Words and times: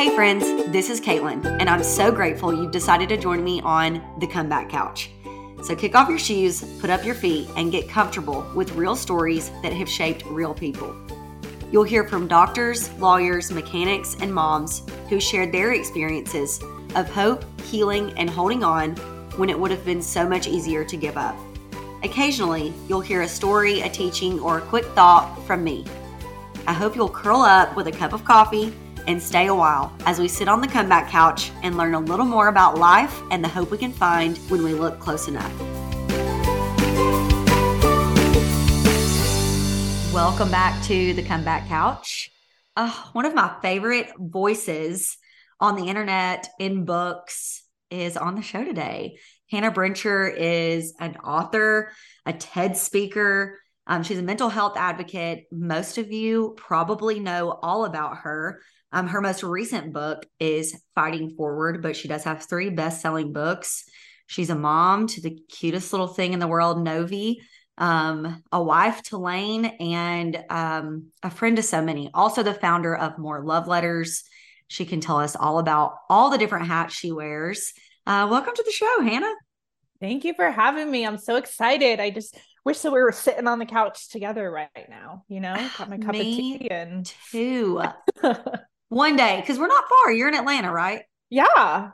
Hey, 0.00 0.14
friends, 0.14 0.46
this 0.72 0.88
is 0.88 0.98
Kaitlin, 0.98 1.44
and 1.60 1.68
I'm 1.68 1.82
so 1.82 2.10
grateful 2.10 2.54
you've 2.54 2.72
decided 2.72 3.10
to 3.10 3.18
join 3.18 3.44
me 3.44 3.60
on 3.60 4.02
the 4.18 4.26
Comeback 4.26 4.70
Couch. 4.70 5.10
So, 5.62 5.76
kick 5.76 5.94
off 5.94 6.08
your 6.08 6.18
shoes, 6.18 6.64
put 6.80 6.88
up 6.88 7.04
your 7.04 7.14
feet, 7.14 7.50
and 7.54 7.70
get 7.70 7.86
comfortable 7.86 8.50
with 8.54 8.72
real 8.72 8.96
stories 8.96 9.50
that 9.62 9.74
have 9.74 9.90
shaped 9.90 10.24
real 10.24 10.54
people. 10.54 10.96
You'll 11.70 11.84
hear 11.84 12.08
from 12.08 12.28
doctors, 12.28 12.90
lawyers, 12.94 13.52
mechanics, 13.52 14.16
and 14.22 14.32
moms 14.32 14.84
who 15.10 15.20
shared 15.20 15.52
their 15.52 15.74
experiences 15.74 16.62
of 16.94 17.10
hope, 17.10 17.44
healing, 17.60 18.14
and 18.16 18.30
holding 18.30 18.64
on 18.64 18.96
when 19.36 19.50
it 19.50 19.60
would 19.60 19.70
have 19.70 19.84
been 19.84 20.00
so 20.00 20.26
much 20.26 20.48
easier 20.48 20.82
to 20.82 20.96
give 20.96 21.18
up. 21.18 21.36
Occasionally, 22.04 22.72
you'll 22.88 23.02
hear 23.02 23.20
a 23.20 23.28
story, 23.28 23.82
a 23.82 23.90
teaching, 23.90 24.40
or 24.40 24.56
a 24.56 24.62
quick 24.62 24.86
thought 24.94 25.38
from 25.46 25.62
me. 25.62 25.84
I 26.66 26.72
hope 26.72 26.96
you'll 26.96 27.10
curl 27.10 27.42
up 27.42 27.76
with 27.76 27.86
a 27.86 27.92
cup 27.92 28.14
of 28.14 28.24
coffee 28.24 28.72
and 29.10 29.20
stay 29.20 29.48
a 29.48 29.54
while 29.54 29.92
as 30.06 30.20
we 30.20 30.28
sit 30.28 30.46
on 30.46 30.60
the 30.60 30.68
comeback 30.68 31.08
couch 31.08 31.50
and 31.64 31.76
learn 31.76 31.94
a 31.94 31.98
little 31.98 32.24
more 32.24 32.46
about 32.46 32.78
life 32.78 33.20
and 33.32 33.42
the 33.42 33.48
hope 33.48 33.72
we 33.72 33.76
can 33.76 33.92
find 33.92 34.38
when 34.48 34.62
we 34.62 34.72
look 34.72 35.00
close 35.00 35.26
enough. 35.26 35.52
Welcome 40.14 40.52
back 40.52 40.80
to 40.84 41.12
the 41.14 41.24
comeback 41.24 41.66
couch. 41.66 42.30
Uh, 42.76 42.92
one 43.12 43.26
of 43.26 43.34
my 43.34 43.52
favorite 43.60 44.12
voices 44.16 45.18
on 45.58 45.74
the 45.74 45.88
internet, 45.88 46.48
in 46.60 46.84
books, 46.84 47.64
is 47.90 48.16
on 48.16 48.36
the 48.36 48.42
show 48.42 48.62
today. 48.62 49.18
Hannah 49.50 49.72
Brencher 49.72 50.32
is 50.32 50.94
an 51.00 51.16
author, 51.16 51.90
a 52.24 52.32
TED 52.32 52.76
speaker. 52.76 53.58
Um, 53.90 54.04
she's 54.04 54.18
a 54.18 54.22
mental 54.22 54.48
health 54.48 54.76
advocate. 54.76 55.46
Most 55.50 55.98
of 55.98 56.12
you 56.12 56.54
probably 56.56 57.18
know 57.18 57.58
all 57.60 57.84
about 57.84 58.18
her. 58.18 58.62
Um, 58.92 59.08
her 59.08 59.20
most 59.20 59.42
recent 59.42 59.92
book 59.92 60.24
is 60.38 60.80
Fighting 60.94 61.30
Forward, 61.30 61.82
but 61.82 61.96
she 61.96 62.06
does 62.06 62.22
have 62.22 62.44
three 62.44 62.70
best 62.70 63.02
selling 63.02 63.32
books. 63.32 63.84
She's 64.28 64.48
a 64.48 64.54
mom 64.54 65.08
to 65.08 65.20
the 65.20 65.36
cutest 65.50 65.92
little 65.92 66.06
thing 66.06 66.34
in 66.34 66.38
the 66.38 66.46
world, 66.46 66.84
Novi, 66.84 67.40
um, 67.78 68.44
a 68.52 68.62
wife 68.62 69.02
to 69.04 69.18
Lane, 69.18 69.64
and 69.64 70.40
um, 70.48 71.06
a 71.24 71.30
friend 71.30 71.56
to 71.56 71.62
so 71.64 71.82
many. 71.82 72.10
Also, 72.14 72.44
the 72.44 72.54
founder 72.54 72.94
of 72.94 73.18
More 73.18 73.44
Love 73.44 73.66
Letters. 73.66 74.22
She 74.68 74.84
can 74.84 75.00
tell 75.00 75.18
us 75.18 75.34
all 75.34 75.58
about 75.58 75.94
all 76.08 76.30
the 76.30 76.38
different 76.38 76.68
hats 76.68 76.94
she 76.94 77.10
wears. 77.10 77.72
Uh, 78.06 78.28
welcome 78.30 78.54
to 78.54 78.62
the 78.62 78.70
show, 78.70 79.02
Hannah. 79.02 79.34
Thank 80.00 80.24
you 80.24 80.32
for 80.32 80.50
having 80.50 80.90
me. 80.90 81.04
I'm 81.04 81.18
so 81.18 81.34
excited. 81.34 81.98
I 81.98 82.10
just 82.10 82.38
wish 82.64 82.80
that 82.80 82.92
we 82.92 83.00
were 83.00 83.12
sitting 83.12 83.46
on 83.46 83.58
the 83.58 83.66
couch 83.66 84.08
together 84.08 84.50
right 84.50 84.68
now. 84.88 85.24
You 85.28 85.40
know, 85.40 85.54
ah, 85.56 85.74
got 85.78 85.90
my 85.90 85.98
cup 85.98 86.14
of 86.14 86.20
tea 86.20 86.68
and 86.70 87.10
too. 87.30 87.82
One 88.88 89.16
day, 89.16 89.40
because 89.40 89.58
we're 89.58 89.68
not 89.68 89.84
far. 89.88 90.12
You're 90.12 90.28
in 90.28 90.34
Atlanta, 90.34 90.72
right? 90.72 91.02
Yeah. 91.28 91.90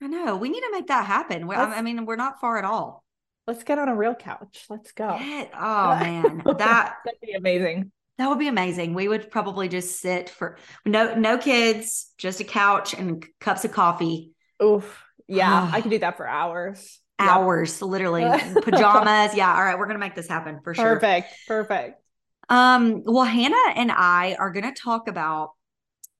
I 0.00 0.06
know. 0.06 0.36
We 0.36 0.48
need 0.50 0.60
to 0.60 0.70
make 0.72 0.86
that 0.86 1.06
happen. 1.06 1.50
I 1.50 1.82
mean, 1.82 2.06
we're 2.06 2.16
not 2.16 2.40
far 2.40 2.58
at 2.58 2.64
all. 2.64 3.04
Let's 3.48 3.64
get 3.64 3.78
on 3.78 3.88
a 3.88 3.96
real 3.96 4.14
couch. 4.14 4.66
Let's 4.68 4.92
go. 4.92 5.16
Get, 5.18 5.50
oh 5.58 5.98
man, 5.98 6.42
that 6.44 6.96
that'd 7.02 7.20
be 7.22 7.32
amazing. 7.32 7.90
That 8.18 8.28
would 8.28 8.38
be 8.38 8.48
amazing. 8.48 8.92
We 8.92 9.08
would 9.08 9.30
probably 9.30 9.68
just 9.68 10.00
sit 10.00 10.28
for 10.28 10.58
no 10.84 11.14
no 11.14 11.38
kids, 11.38 12.12
just 12.18 12.40
a 12.40 12.44
couch 12.44 12.92
and 12.92 13.26
cups 13.40 13.64
of 13.64 13.72
coffee. 13.72 14.32
Oof. 14.62 15.02
Yeah, 15.28 15.70
I 15.72 15.80
could 15.80 15.90
do 15.92 15.98
that 16.00 16.18
for 16.18 16.28
hours. 16.28 17.00
Hours, 17.18 17.80
yep. 17.80 17.90
literally. 17.90 18.22
Pajamas. 18.62 19.34
Yeah. 19.34 19.54
All 19.54 19.64
right. 19.64 19.78
We're 19.78 19.86
gonna 19.86 19.98
make 19.98 20.14
this 20.14 20.28
happen 20.28 20.60
for 20.62 20.74
sure. 20.74 20.94
Perfect. 20.94 21.34
Perfect. 21.46 22.02
Um, 22.48 23.02
well, 23.04 23.24
Hannah 23.24 23.56
and 23.74 23.92
I 23.92 24.36
are 24.38 24.50
gonna 24.50 24.74
talk 24.74 25.08
about 25.08 25.50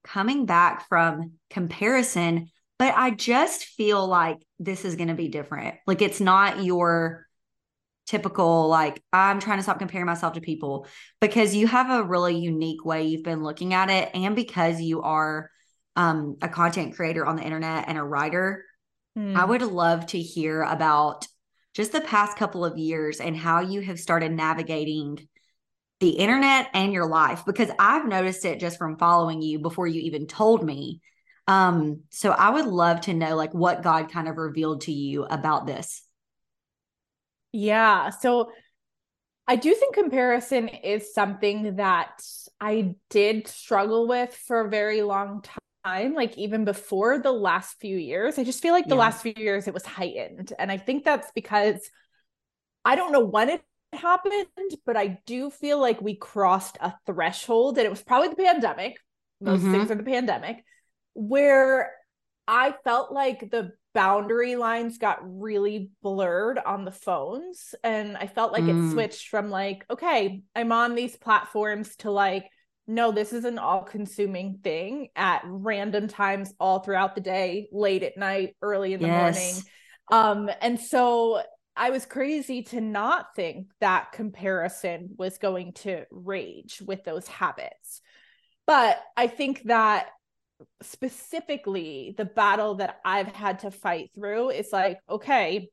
coming 0.04 0.46
back 0.46 0.88
from 0.88 1.32
comparison, 1.50 2.50
but 2.78 2.94
I 2.96 3.10
just 3.10 3.64
feel 3.64 4.06
like 4.06 4.38
this 4.58 4.84
is 4.84 4.96
gonna 4.96 5.14
be 5.14 5.28
different. 5.28 5.76
Like 5.86 6.02
it's 6.02 6.20
not 6.20 6.64
your 6.64 7.28
typical 8.08 8.68
like 8.68 9.02
i'm 9.12 9.38
trying 9.38 9.58
to 9.58 9.62
stop 9.62 9.78
comparing 9.78 10.06
myself 10.06 10.32
to 10.32 10.40
people 10.40 10.86
because 11.20 11.54
you 11.54 11.66
have 11.66 11.90
a 11.90 12.02
really 12.02 12.38
unique 12.38 12.82
way 12.82 13.04
you've 13.04 13.22
been 13.22 13.42
looking 13.42 13.74
at 13.74 13.90
it 13.90 14.08
and 14.14 14.34
because 14.34 14.80
you 14.80 15.02
are 15.02 15.50
um, 15.94 16.36
a 16.40 16.48
content 16.48 16.96
creator 16.96 17.26
on 17.26 17.36
the 17.36 17.42
internet 17.42 17.84
and 17.86 17.98
a 17.98 18.02
writer 18.02 18.64
mm. 19.18 19.36
i 19.36 19.42
hmm. 19.42 19.48
would 19.48 19.62
love 19.62 20.06
to 20.06 20.18
hear 20.18 20.62
about 20.62 21.26
just 21.74 21.92
the 21.92 22.00
past 22.00 22.36
couple 22.36 22.64
of 22.64 22.78
years 22.78 23.20
and 23.20 23.36
how 23.36 23.60
you 23.60 23.80
have 23.80 23.98
started 23.98 24.32
navigating 24.32 25.28
the 26.00 26.10
internet 26.10 26.68
and 26.74 26.92
your 26.92 27.06
life 27.06 27.44
because 27.44 27.70
i've 27.78 28.06
noticed 28.06 28.44
it 28.44 28.60
just 28.60 28.78
from 28.78 28.96
following 28.96 29.42
you 29.42 29.58
before 29.58 29.86
you 29.86 30.00
even 30.02 30.26
told 30.26 30.64
me 30.64 31.00
um 31.48 32.02
so 32.10 32.30
i 32.30 32.50
would 32.50 32.66
love 32.66 33.00
to 33.00 33.14
know 33.14 33.34
like 33.34 33.52
what 33.52 33.82
god 33.82 34.10
kind 34.10 34.28
of 34.28 34.36
revealed 34.36 34.82
to 34.82 34.92
you 34.92 35.24
about 35.24 35.66
this 35.66 36.02
yeah. 37.52 38.10
So 38.10 38.52
I 39.46 39.56
do 39.56 39.74
think 39.74 39.94
comparison 39.94 40.68
is 40.68 41.14
something 41.14 41.76
that 41.76 42.22
I 42.60 42.96
did 43.08 43.48
struggle 43.48 44.06
with 44.06 44.34
for 44.34 44.60
a 44.60 44.68
very 44.68 45.02
long 45.02 45.42
time. 45.42 45.57
Time, 45.84 46.14
like 46.14 46.36
even 46.36 46.64
before 46.64 47.18
the 47.18 47.32
last 47.32 47.78
few 47.80 47.96
years, 47.96 48.38
I 48.38 48.44
just 48.44 48.62
feel 48.62 48.72
like 48.72 48.88
the 48.88 48.94
yeah. 48.94 49.00
last 49.00 49.22
few 49.22 49.34
years 49.36 49.68
it 49.68 49.74
was 49.74 49.86
heightened. 49.86 50.52
And 50.58 50.70
I 50.70 50.76
think 50.76 51.04
that's 51.04 51.30
because 51.34 51.88
I 52.84 52.96
don't 52.96 53.12
know 53.12 53.24
when 53.24 53.48
it 53.48 53.62
happened, 53.92 54.46
but 54.84 54.96
I 54.96 55.18
do 55.26 55.50
feel 55.50 55.80
like 55.80 56.00
we 56.00 56.16
crossed 56.16 56.78
a 56.80 56.94
threshold, 57.06 57.78
and 57.78 57.86
it 57.86 57.90
was 57.90 58.02
probably 58.02 58.28
the 58.28 58.36
pandemic. 58.36 58.98
Most 59.40 59.60
mm-hmm. 59.60 59.72
things 59.72 59.90
are 59.90 59.94
the 59.94 60.02
pandemic, 60.02 60.64
where 61.14 61.92
I 62.46 62.74
felt 62.84 63.12
like 63.12 63.50
the 63.50 63.72
boundary 63.94 64.56
lines 64.56 64.98
got 64.98 65.18
really 65.22 65.90
blurred 66.02 66.58
on 66.58 66.84
the 66.84 66.92
phones 66.92 67.74
and 67.82 68.16
i 68.16 68.26
felt 68.26 68.52
like 68.52 68.62
mm. 68.62 68.88
it 68.88 68.92
switched 68.92 69.28
from 69.28 69.50
like 69.50 69.84
okay 69.90 70.42
i'm 70.54 70.70
on 70.70 70.94
these 70.94 71.16
platforms 71.16 71.96
to 71.96 72.10
like 72.10 72.48
no 72.88 73.12
this 73.12 73.32
is 73.32 73.44
an 73.44 73.58
all 73.58 73.82
consuming 73.82 74.58
thing 74.64 75.08
at 75.14 75.42
random 75.44 76.08
times 76.08 76.52
all 76.58 76.80
throughout 76.80 77.14
the 77.14 77.20
day 77.20 77.68
late 77.70 78.02
at 78.02 78.16
night 78.16 78.56
early 78.62 78.92
in 78.92 79.00
the 79.00 79.06
yes. 79.06 79.36
morning 79.36 79.62
um 80.10 80.50
and 80.60 80.80
so 80.80 81.40
i 81.76 81.90
was 81.90 82.04
crazy 82.04 82.62
to 82.62 82.80
not 82.80 83.36
think 83.36 83.68
that 83.80 84.10
comparison 84.12 85.10
was 85.16 85.38
going 85.38 85.72
to 85.72 86.04
rage 86.10 86.82
with 86.84 87.04
those 87.04 87.28
habits 87.28 88.00
but 88.66 88.98
i 89.16 89.26
think 89.26 89.62
that 89.64 90.08
specifically 90.82 92.14
the 92.16 92.24
battle 92.24 92.76
that 92.76 92.98
I've 93.04 93.28
had 93.28 93.60
to 93.60 93.70
fight 93.70 94.10
through 94.14 94.50
is 94.50 94.72
like, 94.72 94.98
okay, 95.08 95.68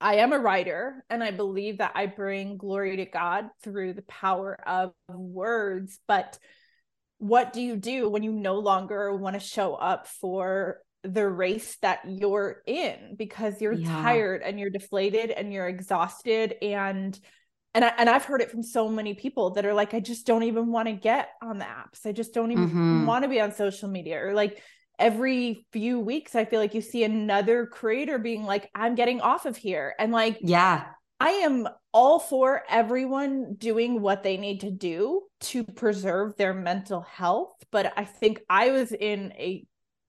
I 0.00 0.16
am 0.16 0.32
a 0.32 0.38
writer 0.38 1.04
and 1.10 1.22
I 1.22 1.30
believe 1.30 1.78
that 1.78 1.92
I 1.94 2.06
bring 2.06 2.56
glory 2.56 2.96
to 2.96 3.04
God 3.04 3.46
through 3.62 3.94
the 3.94 4.02
power 4.02 4.58
of 4.66 4.92
words. 5.08 5.98
But 6.06 6.38
what 7.18 7.52
do 7.52 7.60
you 7.60 7.76
do 7.76 8.08
when 8.08 8.22
you 8.22 8.32
no 8.32 8.60
longer 8.60 9.14
want 9.16 9.34
to 9.34 9.40
show 9.40 9.74
up 9.74 10.06
for 10.06 10.78
the 11.02 11.28
race 11.28 11.76
that 11.82 12.00
you're 12.06 12.62
in 12.66 13.16
because 13.16 13.60
you're 13.60 13.72
yeah. 13.72 14.02
tired 14.02 14.42
and 14.42 14.58
you're 14.58 14.70
deflated 14.70 15.30
and 15.30 15.52
you're 15.52 15.68
exhausted 15.68 16.54
and 16.62 17.18
and 17.74 17.84
I, 17.84 17.92
and 17.98 18.08
I've 18.08 18.24
heard 18.24 18.40
it 18.40 18.50
from 18.50 18.62
so 18.62 18.88
many 18.88 19.14
people 19.14 19.50
that 19.50 19.66
are 19.66 19.74
like, 19.74 19.92
I 19.92 20.00
just 20.00 20.26
don't 20.26 20.42
even 20.44 20.72
want 20.72 20.88
to 20.88 20.94
get 20.94 21.28
on 21.42 21.58
the 21.58 21.66
apps. 21.66 22.06
I 22.06 22.12
just 22.12 22.32
don't 22.32 22.50
even 22.50 22.68
mm-hmm. 22.68 23.06
want 23.06 23.24
to 23.24 23.28
be 23.28 23.40
on 23.40 23.52
social 23.52 23.88
media. 23.88 24.18
Or 24.24 24.32
like 24.32 24.62
every 24.98 25.66
few 25.72 26.00
weeks, 26.00 26.34
I 26.34 26.44
feel 26.44 26.60
like 26.60 26.74
you 26.74 26.80
see 26.80 27.04
another 27.04 27.66
creator 27.66 28.18
being 28.18 28.44
like, 28.44 28.70
I'm 28.74 28.94
getting 28.94 29.20
off 29.20 29.46
of 29.46 29.56
here. 29.56 29.94
And 29.98 30.12
like, 30.12 30.38
yeah, 30.40 30.86
I 31.20 31.30
am 31.30 31.68
all 31.92 32.18
for 32.18 32.62
everyone 32.68 33.54
doing 33.56 34.00
what 34.00 34.22
they 34.22 34.36
need 34.36 34.60
to 34.60 34.70
do 34.70 35.22
to 35.40 35.64
preserve 35.64 36.36
their 36.36 36.54
mental 36.54 37.00
health. 37.02 37.54
But 37.70 37.92
I 37.96 38.04
think 38.04 38.40
I 38.48 38.70
was 38.70 38.92
in 38.92 39.32
a 39.32 39.64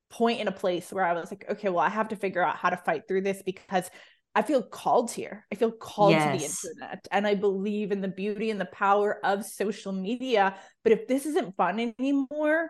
point 0.09 0.39
in 0.39 0.47
a 0.47 0.51
place 0.51 0.91
where 0.91 1.05
I 1.05 1.13
was 1.13 1.31
like, 1.31 1.45
okay, 1.49 1.69
well, 1.69 1.79
I 1.79 1.89
have 1.89 2.09
to 2.09 2.15
figure 2.15 2.43
out 2.43 2.57
how 2.57 2.69
to 2.69 2.77
fight 2.77 3.03
through 3.07 3.21
this 3.21 3.41
because 3.43 3.89
I 4.35 4.43
feel 4.43 4.61
called 4.61 5.11
here. 5.11 5.45
I 5.51 5.55
feel 5.55 5.71
called 5.71 6.11
yes. 6.11 6.31
to 6.31 6.37
the 6.37 6.45
internet. 6.45 7.07
And 7.11 7.25
I 7.25 7.35
believe 7.35 7.91
in 7.91 8.01
the 8.01 8.07
beauty 8.07 8.51
and 8.51 8.61
the 8.61 8.65
power 8.65 9.23
of 9.25 9.45
social 9.45 9.91
media. 9.91 10.55
But 10.83 10.93
if 10.93 11.07
this 11.07 11.25
isn't 11.25 11.55
fun 11.55 11.93
anymore, 11.99 12.69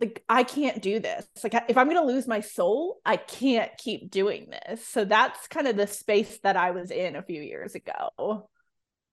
like 0.00 0.22
I 0.28 0.44
can't 0.44 0.80
do 0.80 1.00
this. 1.00 1.26
Like 1.42 1.54
if 1.68 1.76
I'm 1.76 1.88
going 1.88 2.00
to 2.00 2.12
lose 2.12 2.26
my 2.26 2.40
soul, 2.40 3.00
I 3.04 3.16
can't 3.16 3.70
keep 3.78 4.10
doing 4.10 4.50
this. 4.50 4.86
So 4.86 5.04
that's 5.04 5.48
kind 5.48 5.66
of 5.66 5.76
the 5.76 5.86
space 5.86 6.38
that 6.42 6.56
I 6.56 6.70
was 6.70 6.90
in 6.90 7.16
a 7.16 7.22
few 7.22 7.42
years 7.42 7.74
ago. 7.74 8.48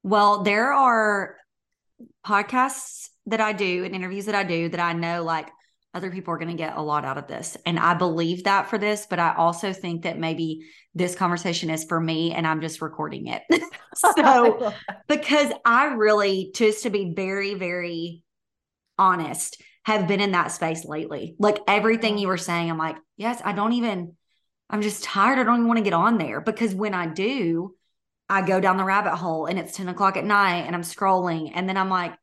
Well, 0.03 0.43
there 0.43 0.71
are 0.73 1.37
podcasts 2.25 3.09
that 3.25 3.41
I 3.41 3.53
do 3.53 3.83
and 3.83 3.95
interviews 3.95 4.25
that 4.25 4.35
I 4.35 4.43
do 4.43 4.69
that 4.69 4.79
I 4.79 4.93
know 4.93 5.23
like 5.23 5.49
other 5.95 6.11
people 6.11 6.33
are 6.33 6.37
going 6.37 6.49
to 6.49 6.57
get 6.57 6.75
a 6.75 6.81
lot 6.81 7.05
out 7.05 7.17
of 7.17 7.27
this. 7.27 7.55
And 7.65 7.79
I 7.79 7.93
believe 7.93 8.43
that 8.43 8.69
for 8.69 8.77
this, 8.77 9.07
but 9.09 9.17
I 9.17 9.33
also 9.33 9.71
think 9.71 10.03
that 10.03 10.19
maybe 10.19 10.67
this 10.93 11.15
conversation 11.15 11.69
is 11.69 11.85
for 11.85 11.99
me 11.99 12.33
and 12.33 12.45
I'm 12.45 12.59
just 12.59 12.81
recording 12.81 13.27
it. 13.27 13.43
so, 13.95 14.73
because 15.07 15.53
I 15.63 15.85
really, 15.93 16.51
just 16.53 16.83
to 16.83 16.89
be 16.89 17.13
very, 17.15 17.53
very 17.53 18.23
honest, 18.99 19.61
have 19.85 20.07
been 20.07 20.19
in 20.19 20.31
that 20.31 20.51
space 20.51 20.83
lately. 20.83 21.35
Like 21.39 21.59
everything 21.67 22.17
you 22.17 22.27
were 22.27 22.37
saying, 22.37 22.69
I'm 22.69 22.77
like, 22.77 22.97
yes, 23.17 23.41
I 23.45 23.53
don't 23.53 23.73
even, 23.73 24.13
I'm 24.69 24.81
just 24.81 25.03
tired. 25.03 25.37
I 25.37 25.43
don't 25.43 25.55
even 25.55 25.67
want 25.67 25.77
to 25.77 25.83
get 25.83 25.93
on 25.93 26.17
there 26.17 26.41
because 26.41 26.73
when 26.73 26.93
I 26.93 27.07
do, 27.07 27.75
I 28.27 28.41
go 28.41 28.59
down 28.59 28.77
the 28.77 28.83
rabbit 28.83 29.15
hole 29.15 29.45
and 29.45 29.59
it's 29.59 29.77
10 29.77 29.87
o'clock 29.87 30.17
at 30.17 30.25
night 30.25 30.63
and 30.65 30.75
I'm 30.75 30.81
scrolling. 30.81 31.51
And 31.53 31.69
then 31.69 31.77
I'm 31.77 31.89
like, 31.89 32.15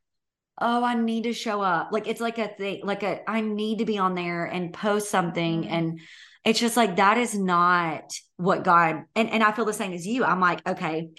oh, 0.60 0.82
I 0.82 0.94
need 0.94 1.22
to 1.24 1.32
show 1.32 1.62
up. 1.62 1.90
Like 1.92 2.08
it's 2.08 2.20
like 2.20 2.38
a 2.38 2.48
thing, 2.48 2.80
like 2.84 3.04
a, 3.04 3.28
I 3.30 3.40
need 3.40 3.78
to 3.78 3.84
be 3.84 3.98
on 3.98 4.16
there 4.16 4.44
and 4.44 4.72
post 4.72 5.08
something. 5.10 5.62
Mhm. 5.62 5.70
And 5.70 6.00
it's 6.44 6.58
just 6.58 6.76
like, 6.76 6.96
that 6.96 7.16
is 7.18 7.38
not 7.38 8.12
what 8.36 8.64
God, 8.64 9.04
and, 9.14 9.30
and 9.30 9.42
I 9.44 9.52
feel 9.52 9.64
the 9.64 9.72
same 9.72 9.92
as 9.92 10.04
you. 10.04 10.24
I'm 10.24 10.40
like, 10.40 10.66
okay, 10.68 11.10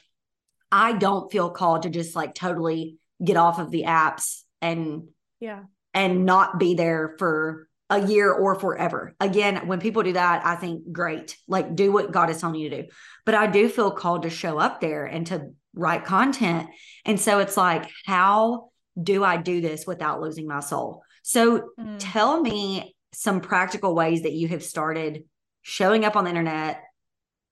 I 0.69 0.93
don't 0.93 1.31
feel 1.31 1.51
called 1.51 1.83
to 1.83 1.89
just 1.89 2.15
like 2.15 2.35
totally 2.35 2.97
get 3.23 3.37
off 3.37 3.59
of 3.59 3.71
the 3.71 3.83
apps 3.83 4.41
and 4.61 5.07
Yeah. 5.39 5.61
And 5.93 6.25
not 6.25 6.59
be 6.59 6.75
there 6.75 7.15
for 7.19 7.67
a 7.89 8.05
year 8.05 8.31
or 8.31 8.55
forever. 8.55 9.13
Again, 9.19 9.67
when 9.67 9.79
people 9.79 10.03
do 10.03 10.13
that, 10.13 10.45
I 10.45 10.55
think 10.55 10.91
great. 10.91 11.37
Like 11.47 11.75
do 11.75 11.91
what 11.91 12.11
God 12.11 12.29
is 12.29 12.39
telling 12.39 12.59
you 12.59 12.69
to 12.69 12.83
do. 12.83 12.89
But 13.25 13.35
I 13.35 13.47
do 13.47 13.69
feel 13.69 13.91
called 13.91 14.23
to 14.23 14.29
show 14.29 14.57
up 14.57 14.81
there 14.81 15.05
and 15.05 15.27
to 15.27 15.51
write 15.75 16.05
content. 16.05 16.69
And 17.05 17.19
so 17.19 17.39
it's 17.39 17.57
like, 17.57 17.89
how 18.05 18.69
do 19.01 19.23
I 19.23 19.37
do 19.37 19.61
this 19.61 19.85
without 19.85 20.21
losing 20.21 20.47
my 20.47 20.59
soul? 20.59 21.03
So 21.23 21.69
Mm. 21.79 21.97
tell 21.99 22.41
me 22.41 22.95
some 23.13 23.41
practical 23.41 23.93
ways 23.93 24.23
that 24.23 24.33
you 24.33 24.47
have 24.49 24.63
started 24.63 25.25
showing 25.61 26.03
up 26.03 26.15
on 26.15 26.23
the 26.23 26.29
internet 26.29 26.83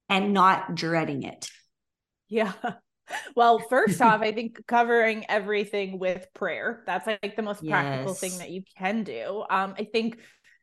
and 0.09 0.33
not 0.33 0.75
dreading 0.75 1.23
it. 1.23 1.49
Yeah. 2.27 2.53
Well, 3.35 3.59
first 3.59 4.01
off, 4.01 4.21
I 4.21 4.31
think 4.31 4.65
covering 4.67 5.25
everything 5.29 5.99
with 5.99 6.27
prayer. 6.33 6.83
That's 6.85 7.07
like 7.07 7.35
the 7.35 7.41
most 7.41 7.67
practical 7.67 8.13
thing 8.13 8.37
that 8.39 8.49
you 8.49 8.63
can 8.77 9.03
do. 9.03 9.43
Um, 9.49 9.75
I 9.77 9.85
think 9.91 10.17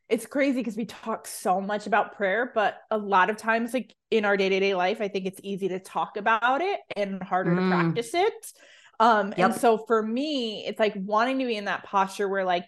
it's 0.07 0.25
crazy 0.25 0.59
because 0.59 0.75
we 0.75 0.85
talk 0.85 1.27
so 1.27 1.61
much 1.61 1.85
about 1.87 2.15
prayer, 2.15 2.51
but 2.55 2.77
a 2.89 2.97
lot 2.97 3.29
of 3.29 3.37
times, 3.37 3.73
like 3.73 3.93
in 4.09 4.25
our 4.25 4.35
day-to-day 4.37 4.73
life, 4.73 5.01
I 5.01 5.07
think 5.07 5.25
it's 5.25 5.39
easy 5.43 5.69
to 5.69 5.79
talk 5.79 6.17
about 6.17 6.61
it 6.61 6.79
and 6.95 7.21
harder 7.21 7.55
to 7.55 7.61
Mm. 7.61 7.69
practice 7.69 8.13
it. 8.13 8.53
Um, 8.99 9.33
Yep. 9.37 9.51
and 9.51 9.55
so 9.55 9.77
for 9.87 10.01
me, 10.01 10.65
it's 10.65 10.79
like 10.79 10.93
wanting 10.95 11.39
to 11.39 11.45
be 11.45 11.55
in 11.55 11.65
that 11.65 11.83
posture 11.83 12.27
where 12.27 12.43
like 12.43 12.65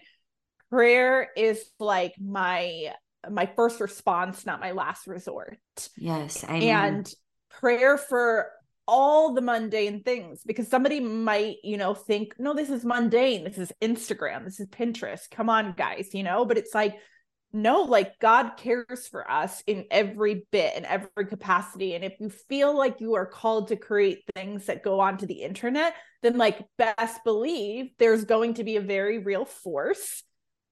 prayer 0.69 1.29
is 1.35 1.63
like 1.79 2.13
my 2.19 2.93
my 3.29 3.45
first 3.55 3.79
response, 3.79 4.45
not 4.45 4.59
my 4.59 4.71
last 4.71 5.05
resort 5.07 5.59
Yes. 5.97 6.43
Amen. 6.45 6.59
and 6.61 7.13
prayer 7.49 7.97
for 7.97 8.49
all 8.91 9.33
the 9.33 9.41
mundane 9.41 10.03
things 10.03 10.43
because 10.45 10.67
somebody 10.67 10.99
might 10.99 11.55
you 11.63 11.77
know 11.77 11.93
think 11.93 12.35
no 12.37 12.53
this 12.53 12.69
is 12.69 12.83
mundane. 12.83 13.45
This 13.45 13.57
is 13.57 13.71
instagram. 13.81 14.43
This 14.43 14.59
is 14.59 14.67
pinterest. 14.67 15.31
Come 15.31 15.49
on 15.49 15.73
guys 15.77 16.09
you 16.13 16.23
know 16.23 16.43
but 16.45 16.57
it's 16.57 16.75
like 16.75 16.95
no 17.53 17.81
like 17.83 18.19
god 18.19 18.51
cares 18.57 19.07
for 19.07 19.29
us 19.29 19.63
in 19.65 19.85
every 19.91 20.43
bit 20.51 20.73
and 20.75 20.85
every 20.85 21.25
capacity. 21.25 21.95
And 21.95 22.03
if 22.03 22.13
you 22.19 22.29
feel 22.29 22.77
like 22.77 22.99
you 22.99 23.15
are 23.15 23.25
called 23.25 23.69
to 23.69 23.77
create 23.77 24.23
things 24.35 24.65
that 24.65 24.83
go 24.83 24.99
onto 24.99 25.25
the 25.25 25.41
internet 25.41 25.93
then 26.21 26.37
like 26.37 26.59
best 26.77 27.23
believe 27.23 27.91
there's 27.97 28.25
going 28.25 28.55
to 28.55 28.63
be 28.65 28.75
a 28.75 28.81
very 28.81 29.17
real 29.19 29.45
force 29.45 30.23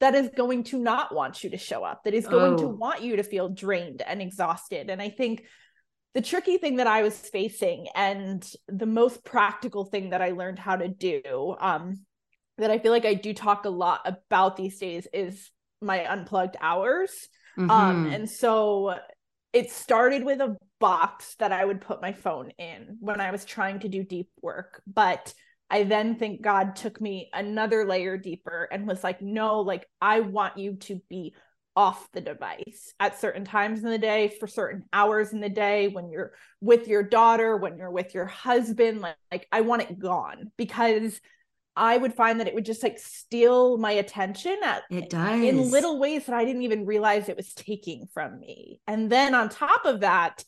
that 0.01 0.13
is 0.15 0.29
going 0.35 0.63
to 0.63 0.77
not 0.79 1.13
want 1.13 1.43
you 1.43 1.49
to 1.49 1.57
show 1.57 1.83
up 1.83 2.03
that 2.03 2.13
is 2.13 2.27
going 2.27 2.57
to 2.57 2.65
Oh. 2.65 2.75
want 2.85 3.01
you 3.01 3.15
to 3.17 3.23
feel 3.23 3.49
drained 3.49 4.01
and 4.01 4.21
exhausted. 4.21 4.89
And 4.89 5.01
i 5.01 5.09
think 5.09 5.43
the 6.13 6.21
tricky 6.21 6.57
thing 6.57 6.77
that 6.77 6.87
I 6.87 7.03
was 7.03 7.17
facing 7.17 7.87
and 7.95 8.43
the 8.67 8.85
most 8.85 9.23
practical 9.23 9.85
thing 9.85 10.09
that 10.09 10.21
I 10.21 10.31
learned 10.31 10.59
how 10.59 10.75
to 10.75 10.87
do, 10.87 11.55
um, 11.59 12.05
that 12.57 12.71
I 12.71 12.79
feel 12.79 12.91
like 12.91 13.05
I 13.05 13.13
do 13.13 13.33
talk 13.33 13.65
a 13.65 13.69
lot 13.69 14.01
about 14.05 14.57
these 14.57 14.79
days 14.79 15.07
is 15.13 15.51
my 15.81 16.05
unplugged 16.05 16.57
hours. 16.59 17.29
Um, 17.69 18.05
Mhm. 18.05 18.13
and 18.13 18.29
so 18.29 18.99
it 19.53 19.71
started 19.71 20.23
with 20.23 20.41
a 20.41 20.57
box 20.79 21.35
that 21.35 21.51
I 21.51 21.63
would 21.63 21.81
put 21.81 22.01
my 22.01 22.13
phone 22.13 22.51
in 22.57 22.97
when 22.99 23.21
I 23.21 23.31
was 23.31 23.45
trying 23.45 23.79
to 23.81 23.89
do 23.89 24.03
deep 24.03 24.29
work. 24.41 24.81
But 24.87 25.33
I 25.69 25.83
then 25.83 26.15
think 26.15 26.41
God 26.41 26.75
took 26.75 26.99
me 26.99 27.29
another 27.33 27.85
layer 27.85 28.17
deeper 28.17 28.67
and 28.71 28.87
was 28.87 29.03
like, 29.03 29.21
no, 29.21 29.61
like 29.61 29.85
I 30.01 30.21
want 30.21 30.57
you 30.57 30.75
to 30.77 31.01
be 31.09 31.35
off 31.79 32.11
the 32.11 32.19
device 32.19 32.93
at 32.99 33.17
certain 33.17 33.45
times 33.45 33.81
in 33.85 33.89
the 33.89 33.97
day 33.97 34.27
for 34.37 34.47
certain 34.47 34.83
hours 34.91 35.31
in 35.31 35.39
the 35.39 35.47
day 35.47 35.87
when 35.87 36.09
you're 36.09 36.33
with 36.59 36.89
your 36.89 37.01
daughter 37.01 37.55
when 37.55 37.77
you're 37.77 37.89
with 37.89 38.13
your 38.13 38.25
husband 38.25 38.99
like, 38.99 39.15
like 39.31 39.47
i 39.53 39.61
want 39.61 39.81
it 39.81 39.97
gone 39.97 40.51
because 40.57 41.21
i 41.77 41.95
would 41.95 42.13
find 42.13 42.41
that 42.41 42.49
it 42.49 42.53
would 42.53 42.65
just 42.65 42.83
like 42.83 42.99
steal 42.99 43.77
my 43.77 43.93
attention 43.93 44.57
at 44.61 44.83
it 44.89 45.09
does. 45.09 45.41
in 45.41 45.71
little 45.71 45.97
ways 45.97 46.25
that 46.25 46.35
i 46.35 46.43
didn't 46.43 46.63
even 46.63 46.85
realize 46.85 47.29
it 47.29 47.37
was 47.37 47.53
taking 47.53 48.07
from 48.13 48.37
me. 48.41 48.81
And 48.85 49.09
then 49.09 49.33
on 49.33 49.47
top 49.47 49.85
of 49.85 50.01
that 50.01 50.43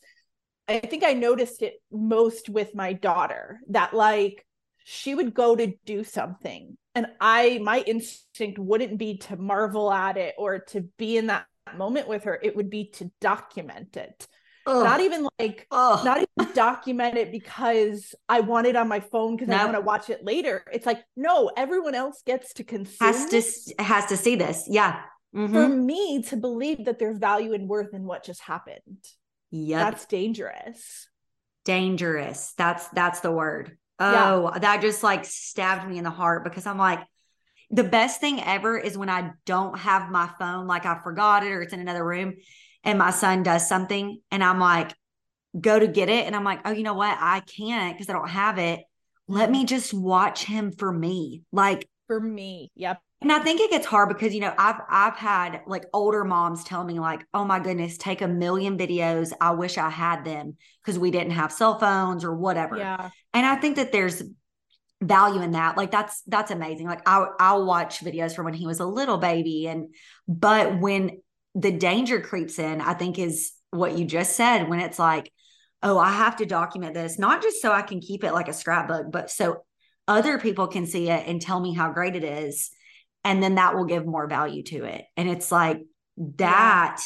i 0.68 0.80
think 0.80 1.02
i 1.02 1.14
noticed 1.14 1.62
it 1.62 1.76
most 1.90 2.50
with 2.50 2.74
my 2.74 2.92
daughter 2.92 3.58
that 3.70 3.94
like 3.94 4.44
she 4.84 5.14
would 5.14 5.32
go 5.32 5.56
to 5.56 5.72
do 5.86 6.04
something 6.04 6.76
and 6.94 7.06
i 7.20 7.58
my 7.62 7.80
instinct 7.86 8.58
wouldn't 8.58 8.98
be 8.98 9.18
to 9.18 9.36
marvel 9.36 9.92
at 9.92 10.16
it 10.16 10.34
or 10.38 10.58
to 10.58 10.82
be 10.98 11.16
in 11.16 11.26
that 11.28 11.46
moment 11.76 12.08
with 12.08 12.24
her 12.24 12.38
it 12.42 12.56
would 12.56 12.70
be 12.70 12.90
to 12.90 13.10
document 13.20 13.96
it 13.96 14.26
Ugh. 14.66 14.84
not 14.84 15.00
even 15.00 15.28
like 15.38 15.66
Ugh. 15.70 16.04
not 16.04 16.18
even 16.18 16.52
document 16.54 17.16
it 17.16 17.32
because 17.32 18.14
i 18.28 18.40
want 18.40 18.66
it 18.66 18.76
on 18.76 18.88
my 18.88 19.00
phone 19.00 19.36
because 19.36 19.52
i 19.52 19.64
want 19.64 19.76
to 19.76 19.80
watch 19.80 20.10
it 20.10 20.24
later 20.24 20.64
it's 20.72 20.86
like 20.86 21.02
no 21.16 21.50
everyone 21.56 21.94
else 21.94 22.22
gets 22.24 22.52
to 22.54 22.64
consume 22.64 23.08
has 23.12 23.26
to 23.26 23.82
has 23.82 24.06
to 24.06 24.16
see 24.16 24.36
this. 24.36 24.66
Yeah. 24.68 25.00
Mhm. 25.34 25.52
for 25.52 25.68
me 25.68 26.22
to 26.24 26.36
believe 26.36 26.84
that 26.84 26.98
there's 26.98 27.18
value 27.18 27.54
and 27.54 27.68
worth 27.68 27.94
in 27.94 28.04
what 28.04 28.22
just 28.22 28.42
happened 28.42 28.98
yeah 29.50 29.84
that's 29.90 30.04
dangerous 30.06 31.08
dangerous. 31.64 32.54
That's 32.56 32.88
that's 32.88 33.20
the 33.20 33.30
word. 33.30 33.76
Yeah. 34.02 34.32
Oh, 34.32 34.58
that 34.58 34.80
just 34.80 35.02
like 35.02 35.24
stabbed 35.24 35.88
me 35.88 35.98
in 35.98 36.04
the 36.04 36.10
heart 36.10 36.44
because 36.44 36.66
I'm 36.66 36.78
like, 36.78 37.00
the 37.70 37.84
best 37.84 38.20
thing 38.20 38.42
ever 38.42 38.78
is 38.78 38.98
when 38.98 39.08
I 39.08 39.30
don't 39.46 39.78
have 39.78 40.10
my 40.10 40.28
phone, 40.38 40.66
like 40.66 40.84
I 40.84 40.98
forgot 41.02 41.44
it 41.44 41.52
or 41.52 41.62
it's 41.62 41.72
in 41.72 41.80
another 41.80 42.04
room, 42.04 42.34
and 42.84 42.98
my 42.98 43.10
son 43.10 43.42
does 43.42 43.68
something, 43.68 44.20
and 44.30 44.44
I'm 44.44 44.58
like, 44.58 44.92
go 45.58 45.78
to 45.78 45.86
get 45.86 46.08
it, 46.08 46.26
and 46.26 46.36
I'm 46.36 46.44
like, 46.44 46.60
oh, 46.64 46.70
you 46.70 46.82
know 46.82 46.94
what? 46.94 47.16
I 47.18 47.40
can't 47.40 47.96
because 47.96 48.10
I 48.10 48.12
don't 48.12 48.28
have 48.28 48.58
it. 48.58 48.80
Let 49.28 49.48
mm. 49.48 49.52
me 49.52 49.64
just 49.64 49.94
watch 49.94 50.44
him 50.44 50.72
for 50.72 50.92
me. 50.92 51.42
Like 51.52 51.88
for 52.08 52.20
me 52.20 52.70
yep 52.74 53.00
And 53.22 53.30
I 53.30 53.38
think 53.38 53.60
it 53.60 53.70
gets 53.70 53.86
hard 53.86 54.08
because 54.08 54.34
you 54.34 54.40
know 54.40 54.52
I've 54.58 54.80
I've 54.88 55.16
had 55.16 55.62
like 55.66 55.84
older 55.92 56.24
moms 56.24 56.64
tell 56.64 56.82
me 56.82 56.98
like, 56.98 57.24
"Oh 57.32 57.44
my 57.44 57.60
goodness, 57.60 57.96
take 57.96 58.20
a 58.20 58.28
million 58.28 58.76
videos. 58.76 59.32
I 59.40 59.52
wish 59.52 59.78
I 59.78 59.90
had 59.90 60.24
them 60.24 60.56
because 60.82 60.98
we 60.98 61.12
didn't 61.12 61.32
have 61.32 61.52
cell 61.52 61.78
phones 61.78 62.24
or 62.24 62.34
whatever." 62.34 62.76
yeah 62.76 63.10
And 63.32 63.46
I 63.46 63.56
think 63.56 63.76
that 63.76 63.92
there's 63.92 64.22
value 65.00 65.40
in 65.42 65.52
that. 65.52 65.76
Like 65.76 65.90
that's 65.90 66.22
that's 66.26 66.50
amazing. 66.50 66.86
Like 66.86 67.02
I 67.06 67.26
I'll 67.38 67.64
watch 67.64 68.00
videos 68.00 68.34
from 68.34 68.46
when 68.46 68.54
he 68.54 68.66
was 68.66 68.80
a 68.80 68.86
little 68.86 69.18
baby 69.18 69.68
and 69.68 69.94
but 70.26 70.80
when 70.80 71.22
the 71.54 71.72
danger 71.72 72.20
creeps 72.20 72.58
in, 72.58 72.80
I 72.80 72.94
think 72.94 73.18
is 73.18 73.52
what 73.70 73.96
you 73.96 74.04
just 74.04 74.36
said 74.36 74.68
when 74.68 74.80
it's 74.80 74.98
like, 74.98 75.30
"Oh, 75.82 75.98
I 75.98 76.10
have 76.10 76.36
to 76.38 76.46
document 76.46 76.94
this 76.94 77.18
not 77.18 77.42
just 77.42 77.62
so 77.62 77.72
I 77.72 77.82
can 77.82 78.00
keep 78.00 78.24
it 78.24 78.32
like 78.32 78.48
a 78.48 78.52
scrapbook, 78.52 79.12
but 79.12 79.30
so 79.30 79.64
other 80.08 80.38
people 80.38 80.66
can 80.66 80.86
see 80.86 81.08
it 81.08 81.26
and 81.28 81.40
tell 81.40 81.60
me 81.60 81.72
how 81.74 81.92
great 81.92 82.16
it 82.16 82.24
is." 82.24 82.70
And 83.24 83.42
then 83.42 83.54
that 83.56 83.74
will 83.76 83.84
give 83.84 84.06
more 84.06 84.26
value 84.26 84.62
to 84.64 84.84
it. 84.84 85.04
And 85.16 85.28
it's 85.28 85.50
like 85.52 85.82
that 86.36 87.00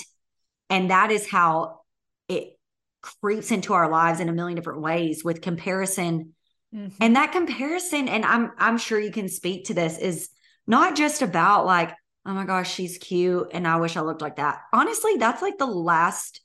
and 0.71 0.91
that 0.91 1.11
is 1.11 1.29
how 1.29 1.81
it 2.29 2.59
creeps 3.03 3.53
into 3.53 3.73
our 3.73 3.89
lives 3.91 4.19
in 4.21 4.29
a 4.29 4.33
million 4.33 4.57
different 4.57 4.81
ways 4.83 5.23
with 5.25 5.41
comparison. 5.41 6.33
Mhm. 6.75 6.93
and 7.01 7.15
that 7.15 7.31
comparison 7.31 8.09
and 8.09 8.25
i'm 8.25 8.51
i'm 8.59 8.77
sure 8.77 8.99
you 8.99 9.13
can 9.13 9.29
speak 9.29 9.67
to 9.67 9.75
this 9.75 9.99
is 9.99 10.29
not 10.67 10.97
just 10.97 11.23
about 11.23 11.65
like 11.65 11.95
oh 12.27 12.33
my 12.35 12.45
gosh 12.45 12.75
she's 12.75 12.99
cute 12.99 13.49
and 13.53 13.69
i 13.69 13.77
wish 13.77 13.97
i 13.97 14.01
looked 14.01 14.21
like 14.21 14.37
that. 14.37 14.59
Honestly 14.73 15.13
that's 15.17 15.41
like 15.43 15.59
the 15.59 15.67
last 15.67 16.41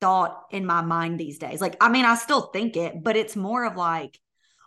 thought 0.00 0.42
in 0.50 0.66
my 0.66 0.80
mind 0.82 1.18
these 1.20 1.38
days. 1.38 1.60
Like 1.60 1.76
i 1.80 1.88
mean 1.88 2.04
i 2.04 2.16
still 2.16 2.42
think 2.52 2.76
it 2.76 3.02
but 3.04 3.16
it's 3.16 3.36
more 3.36 3.64
of 3.64 3.76
like 3.76 4.18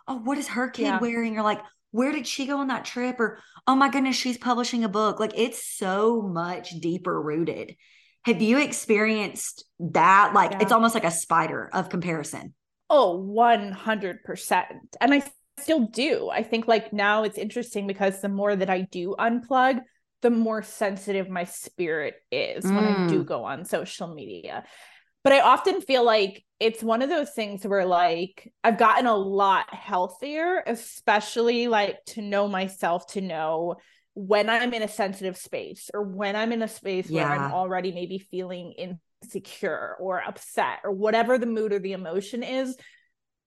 oh 0.08 0.16
what 0.16 0.38
is 0.38 0.48
her 0.48 0.70
kid 0.70 0.84
Yeah. 0.84 0.98
wearing? 0.98 1.36
Or 1.38 1.42
like 1.42 1.60
where 1.92 2.12
did 2.12 2.26
she 2.26 2.46
go 2.46 2.58
on 2.58 2.68
that 2.68 2.84
trip 2.84 3.18
or 3.18 3.38
oh 3.66 3.74
my 3.74 3.90
goodness 3.90 4.16
she's 4.16 4.38
publishing 4.38 4.84
a 4.84 4.88
book 4.88 5.18
like 5.20 5.32
it's 5.36 5.64
so 5.76 6.22
much 6.22 6.70
deeper 6.80 7.20
rooted 7.20 7.74
have 8.24 8.40
you 8.42 8.58
experienced 8.60 9.64
that 9.78 10.32
like 10.34 10.60
it's 10.62 10.72
almost 10.72 10.94
like 10.94 11.04
a 11.04 11.10
spider 11.10 11.68
of 11.72 11.88
comparison 11.88 12.54
Oh, 12.92 13.16
100%. 13.24 14.64
And 15.00 15.14
I 15.14 15.22
still 15.60 15.86
do. 15.86 16.28
I 16.28 16.42
think 16.42 16.66
like 16.66 16.92
now 16.92 17.22
it's 17.22 17.38
interesting 17.38 17.86
because 17.86 18.20
the 18.20 18.28
more 18.28 18.56
that 18.56 18.68
I 18.68 18.80
do 18.80 19.14
unplug, 19.16 19.80
the 20.22 20.30
more 20.30 20.64
sensitive 20.64 21.28
my 21.30 21.44
spirit 21.44 22.14
is 22.32 22.64
when 22.64 22.84
I 22.84 23.06
do 23.06 23.22
Mm. 23.22 23.26
go 23.26 23.44
on 23.44 23.64
social 23.64 24.12
media. 24.12 24.64
But 25.22 25.32
I 25.32 25.40
often 25.40 25.80
feel 25.80 26.04
like 26.04 26.44
it's 26.58 26.82
one 26.82 27.02
of 27.02 27.08
those 27.08 27.30
things 27.30 27.66
where 27.66 27.86
like 27.86 28.52
I've 28.62 28.78
gotten 28.78 29.06
a 29.06 29.16
lot 29.16 29.72
healthier, 29.72 30.62
especially 30.66 31.68
like 31.68 32.04
to 32.08 32.22
know 32.22 32.48
myself, 32.48 33.06
to 33.12 33.20
know 33.20 33.76
when 34.14 34.50
I'm 34.50 34.74
in 34.74 34.82
a 34.82 34.88
sensitive 34.88 35.36
space 35.36 35.90
or 35.94 36.02
when 36.02 36.36
I'm 36.36 36.52
in 36.52 36.62
a 36.62 36.68
space 36.68 37.08
yeah. 37.08 37.28
where 37.28 37.38
I'm 37.38 37.52
already 37.52 37.92
maybe 37.92 38.18
feeling 38.18 38.74
insecure 39.22 39.96
or 40.00 40.22
upset 40.22 40.80
or 40.84 40.92
whatever 40.92 41.38
the 41.38 41.46
mood 41.46 41.72
or 41.72 41.78
the 41.78 41.92
emotion 41.92 42.42
is, 42.42 42.76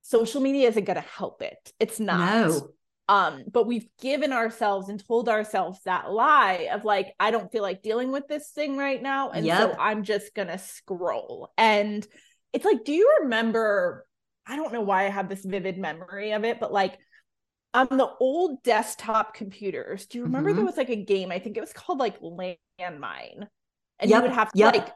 social 0.02 0.42
media 0.42 0.70
isn't 0.70 0.86
going 0.86 1.02
to 1.02 1.08
help 1.08 1.42
it. 1.42 1.72
It's 1.80 2.00
not. 2.00 2.48
No. 2.48 2.70
Um, 3.10 3.44
but 3.52 3.68
we've 3.68 3.88
given 4.02 4.32
ourselves 4.32 4.90
and 4.90 5.06
told 5.06 5.28
ourselves 5.28 5.80
that 5.84 6.12
lie 6.12 6.70
of 6.72 6.86
like, 6.86 7.14
I 7.20 7.32
don't 7.32 7.52
feel 7.52 7.62
like 7.62 7.82
dealing 7.82 8.12
with 8.12 8.28
this 8.28 8.50
thing 8.52 8.78
right 8.78 9.02
now. 9.02 9.32
And 9.32 9.46
yep. 9.46 9.58
so 9.58 9.78
I'm 9.80 10.04
just 10.04 10.34
gonna 10.34 10.58
scroll. 10.58 11.52
And 11.58 12.08
it's 12.54 12.66
like, 12.66 12.86
do 12.86 12.94
you 12.94 13.20
remember? 13.22 14.06
I 14.46 14.56
don't 14.56 14.74
know 14.74 14.82
why 14.82 15.06
I 15.06 15.10
have 15.10 15.30
this 15.30 15.44
vivid 15.44 15.78
memory 15.78 16.32
of 16.32 16.44
it, 16.44 16.60
but 16.60 16.72
like 16.72 16.98
on 17.74 17.88
the 17.90 18.10
old 18.20 18.64
desktop 18.64 19.34
computers, 19.34 20.06
do 20.06 20.20
you 20.20 20.26
remember 20.26 20.50
mm-hmm. 20.50 20.58
there 20.58 20.66
was 20.66 20.78
like 20.78 20.90
a 20.90 21.04
game? 21.04 21.32
I 21.32 21.40
think 21.40 21.58
it 21.58 21.62
was 21.62 21.74
called 21.74 22.00
like 22.00 22.20
Landmine. 22.22 23.48
And 24.00 24.10
yep. 24.10 24.18
you 24.18 24.22
would 24.22 24.32
have 24.32 24.52
to 24.52 24.60
yep. 24.60 24.76
like 24.76 24.90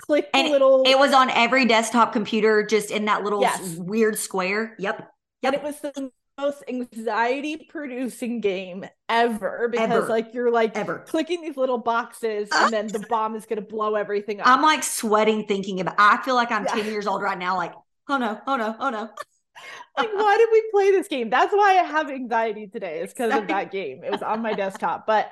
click 0.00 0.28
and 0.32 0.50
little 0.50 0.84
it 0.86 0.98
was 0.98 1.12
on 1.12 1.28
every 1.30 1.64
desktop 1.64 2.12
computer 2.12 2.64
just 2.64 2.90
in 2.90 3.06
that 3.06 3.24
little 3.24 3.40
yes. 3.40 3.76
weird 3.76 4.18
square. 4.18 4.76
Yep. 4.78 5.10
Yep. 5.42 5.54
And 5.54 5.54
it 5.54 5.62
was 5.62 5.80
the 5.80 6.10
most 6.38 6.62
anxiety 6.68 7.68
producing 7.68 8.40
game 8.40 8.84
ever 9.08 9.68
because 9.70 9.90
ever. 9.90 10.08
like 10.08 10.32
you're 10.32 10.52
like 10.52 10.76
ever 10.76 11.00
clicking 11.00 11.42
these 11.42 11.56
little 11.56 11.78
boxes 11.78 12.48
and 12.54 12.72
then 12.72 12.86
the 12.86 13.00
ah. 13.00 13.08
bomb 13.08 13.34
is 13.34 13.44
going 13.44 13.60
to 13.60 13.66
blow 13.66 13.96
everything 13.96 14.40
up. 14.40 14.46
I'm 14.46 14.62
like 14.62 14.84
sweating 14.84 15.44
thinking 15.46 15.80
about 15.80 15.96
I 15.98 16.22
feel 16.22 16.36
like 16.36 16.52
I'm 16.52 16.64
yeah. 16.64 16.74
10 16.74 16.86
years 16.86 17.06
old 17.06 17.22
right 17.22 17.38
now 17.38 17.56
like 17.56 17.72
oh 18.08 18.16
no 18.16 18.40
oh 18.46 18.56
no 18.56 18.76
oh 18.78 18.90
no 18.90 19.00
like 19.96 20.10
why 20.14 20.36
did 20.36 20.48
we 20.52 20.62
play 20.70 20.90
this 20.90 21.08
game 21.08 21.28
that's 21.30 21.52
why 21.52 21.78
i 21.78 21.82
have 21.82 22.10
anxiety 22.10 22.66
today 22.68 23.00
is 23.00 23.12
because 23.12 23.34
of 23.34 23.48
that 23.48 23.70
game 23.70 24.02
it 24.04 24.10
was 24.10 24.22
on 24.22 24.40
my 24.40 24.52
desktop 24.52 25.06
but 25.06 25.30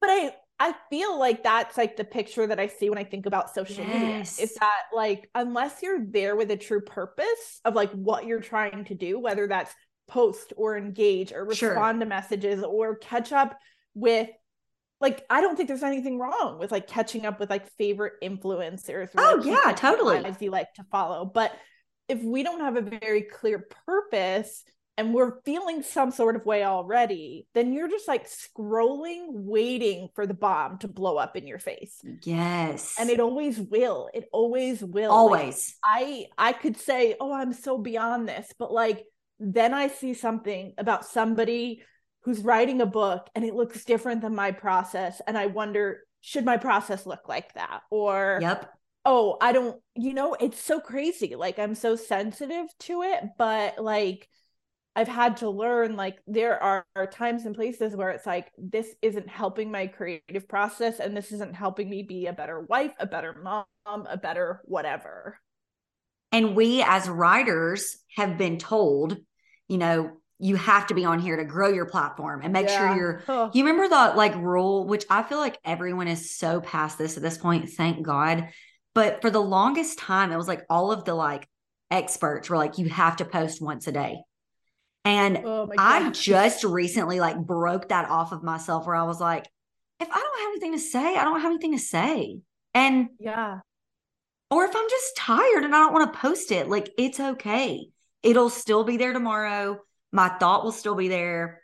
but 0.00 0.08
i 0.08 0.32
i 0.60 0.74
feel 0.90 1.18
like 1.18 1.42
that's 1.42 1.76
like 1.76 1.96
the 1.96 2.04
picture 2.04 2.46
that 2.46 2.60
i 2.60 2.66
see 2.66 2.88
when 2.88 2.98
i 2.98 3.04
think 3.04 3.26
about 3.26 3.52
social 3.52 3.84
yes. 3.84 3.94
media 4.38 4.44
is 4.44 4.54
that 4.54 4.82
like 4.94 5.28
unless 5.34 5.82
you're 5.82 6.04
there 6.06 6.36
with 6.36 6.50
a 6.50 6.56
true 6.56 6.80
purpose 6.80 7.60
of 7.64 7.74
like 7.74 7.90
what 7.92 8.26
you're 8.26 8.40
trying 8.40 8.84
to 8.84 8.94
do 8.94 9.18
whether 9.18 9.48
that's 9.48 9.74
post 10.12 10.52
or 10.56 10.76
engage 10.76 11.32
or 11.32 11.44
respond 11.44 11.96
sure. 11.96 12.00
to 12.00 12.06
messages 12.06 12.62
or 12.62 12.96
catch 12.96 13.32
up 13.32 13.58
with 13.94 14.28
like 15.00 15.24
I 15.30 15.40
don't 15.40 15.56
think 15.56 15.68
there's 15.68 15.82
anything 15.82 16.18
wrong 16.18 16.58
with 16.58 16.70
like 16.70 16.86
catching 16.86 17.24
up 17.24 17.40
with 17.40 17.48
like 17.48 17.66
favorite 17.72 18.14
influencers. 18.22 19.08
oh 19.16 19.36
like 19.38 19.46
yeah, 19.46 19.72
totally. 19.72 20.18
As 20.18 20.40
you 20.40 20.50
like 20.50 20.74
to 20.74 20.84
follow, 20.84 21.24
but 21.24 21.52
if 22.08 22.22
we 22.22 22.42
don't 22.42 22.60
have 22.60 22.76
a 22.76 22.82
very 22.82 23.22
clear 23.22 23.66
purpose 23.86 24.64
and 24.98 25.14
we're 25.14 25.40
feeling 25.46 25.82
some 25.82 26.10
sort 26.10 26.36
of 26.36 26.44
way 26.44 26.62
already, 26.64 27.46
then 27.54 27.72
you're 27.72 27.88
just 27.88 28.06
like 28.06 28.28
scrolling, 28.28 29.28
waiting 29.30 30.10
for 30.14 30.26
the 30.26 30.34
bomb 30.34 30.76
to 30.78 30.88
blow 30.88 31.16
up 31.16 31.34
in 31.34 31.46
your 31.46 31.58
face. 31.58 32.02
Yes. 32.22 32.96
And 33.00 33.08
it 33.08 33.18
always 33.18 33.58
will. 33.58 34.10
It 34.12 34.28
always 34.30 34.84
will. 34.84 35.10
Always. 35.10 35.74
Like, 35.82 36.02
I 36.38 36.50
I 36.50 36.52
could 36.52 36.76
say, 36.76 37.16
"Oh, 37.18 37.32
I'm 37.32 37.54
so 37.54 37.78
beyond 37.78 38.28
this," 38.28 38.52
but 38.58 38.70
like 38.70 39.06
then 39.42 39.74
I 39.74 39.88
see 39.88 40.14
something 40.14 40.74
about 40.78 41.04
somebody 41.04 41.82
who's 42.20 42.40
writing 42.40 42.80
a 42.80 42.86
book 42.86 43.28
and 43.34 43.44
it 43.44 43.54
looks 43.54 43.84
different 43.84 44.20
than 44.20 44.34
my 44.34 44.52
process 44.52 45.20
and 45.26 45.36
I 45.36 45.46
wonder 45.46 46.00
should 46.20 46.44
my 46.44 46.56
process 46.56 47.04
look 47.04 47.28
like 47.28 47.52
that 47.54 47.82
or 47.90 48.38
Yep. 48.40 48.72
Oh, 49.04 49.36
I 49.40 49.50
don't 49.50 49.80
you 49.96 50.14
know, 50.14 50.34
it's 50.34 50.60
so 50.60 50.78
crazy. 50.78 51.34
Like 51.34 51.58
I'm 51.58 51.74
so 51.74 51.96
sensitive 51.96 52.66
to 52.80 53.02
it, 53.02 53.24
but 53.36 53.82
like 53.82 54.28
I've 54.94 55.08
had 55.08 55.38
to 55.38 55.50
learn 55.50 55.96
like 55.96 56.18
there 56.26 56.62
are, 56.62 56.84
are 56.94 57.06
times 57.06 57.44
and 57.44 57.54
places 57.54 57.96
where 57.96 58.10
it's 58.10 58.26
like 58.26 58.52
this 58.58 58.94
isn't 59.02 59.28
helping 59.28 59.72
my 59.72 59.88
creative 59.88 60.46
process 60.46 61.00
and 61.00 61.16
this 61.16 61.32
isn't 61.32 61.56
helping 61.56 61.90
me 61.90 62.04
be 62.04 62.26
a 62.26 62.32
better 62.32 62.60
wife, 62.60 62.92
a 63.00 63.06
better 63.06 63.34
mom, 63.42 63.64
a 63.86 64.16
better 64.16 64.60
whatever. 64.66 65.40
And 66.30 66.54
we 66.54 66.82
as 66.82 67.08
writers 67.08 67.98
have 68.16 68.38
been 68.38 68.58
told 68.58 69.16
you 69.68 69.78
know, 69.78 70.12
you 70.42 70.56
have 70.56 70.88
to 70.88 70.94
be 70.94 71.04
on 71.04 71.20
here 71.20 71.36
to 71.36 71.44
grow 71.44 71.68
your 71.68 71.86
platform 71.86 72.40
and 72.42 72.52
make 72.52 72.66
yeah. 72.68 72.78
sure 72.78 72.96
you're 72.96 73.22
oh. 73.28 73.50
you 73.54 73.64
remember 73.64 73.88
the 73.88 74.16
like 74.16 74.34
rule 74.34 74.86
which 74.86 75.04
i 75.08 75.22
feel 75.22 75.38
like 75.38 75.56
everyone 75.64 76.08
is 76.08 76.34
so 76.34 76.60
past 76.60 76.98
this 76.98 77.16
at 77.16 77.22
this 77.22 77.38
point 77.38 77.70
thank 77.70 78.04
god. 78.04 78.48
But 78.94 79.22
for 79.22 79.30
the 79.30 79.40
longest 79.40 79.98
time 79.98 80.32
it 80.32 80.36
was 80.36 80.48
like 80.48 80.66
all 80.68 80.92
of 80.92 81.04
the 81.04 81.14
like 81.14 81.48
experts 81.90 82.50
were 82.50 82.58
like 82.58 82.76
you 82.76 82.88
have 82.90 83.16
to 83.16 83.24
post 83.24 83.62
once 83.62 83.86
a 83.86 83.92
day. 83.92 84.18
And 85.04 85.42
oh 85.44 85.70
i 85.78 86.10
just 86.10 86.64
recently 86.64 87.20
like 87.20 87.38
broke 87.38 87.88
that 87.88 88.10
off 88.10 88.32
of 88.32 88.42
myself 88.42 88.86
where 88.86 88.96
i 88.96 89.04
was 89.04 89.20
like 89.20 89.46
if 90.00 90.08
i 90.08 90.14
don't 90.14 90.40
have 90.40 90.48
anything 90.50 90.72
to 90.72 90.78
say 90.78 91.16
i 91.16 91.24
don't 91.24 91.40
have 91.40 91.50
anything 91.50 91.72
to 91.72 91.78
say. 91.78 92.40
And 92.74 93.08
yeah. 93.20 93.60
or 94.50 94.64
if 94.64 94.74
i'm 94.74 94.88
just 94.90 95.16
tired 95.16 95.64
and 95.64 95.74
i 95.74 95.78
don't 95.78 95.92
want 95.92 96.12
to 96.12 96.18
post 96.18 96.50
it 96.50 96.68
like 96.68 96.90
it's 96.98 97.20
okay 97.20 97.91
it'll 98.22 98.50
still 98.50 98.84
be 98.84 98.96
there 98.96 99.12
tomorrow. 99.12 99.78
My 100.12 100.28
thought 100.28 100.64
will 100.64 100.72
still 100.72 100.94
be 100.94 101.08
there. 101.08 101.60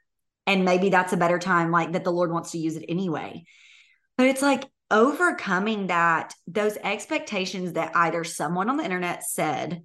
And 0.47 0.65
maybe 0.65 0.89
that's 0.89 1.13
a 1.13 1.19
better 1.19 1.39
time, 1.39 1.71
like 1.71 1.93
that 1.93 2.05
the 2.05 2.11
Lord 2.11 2.33
wants 2.33 2.53
to 2.53 2.59
use 2.59 2.77
it 2.77 2.87
anyway. 2.89 3.45
But 4.17 4.29
it's 4.29 4.43
like 4.43 4.65
overcoming 4.91 5.89
that, 5.89 6.33
those 6.47 6.79
expectations 6.79 7.75
that 7.75 7.93
either 7.95 8.25
someone 8.25 8.71
on 8.71 8.79
the 8.79 8.85
internet 8.85 9.25
said 9.25 9.83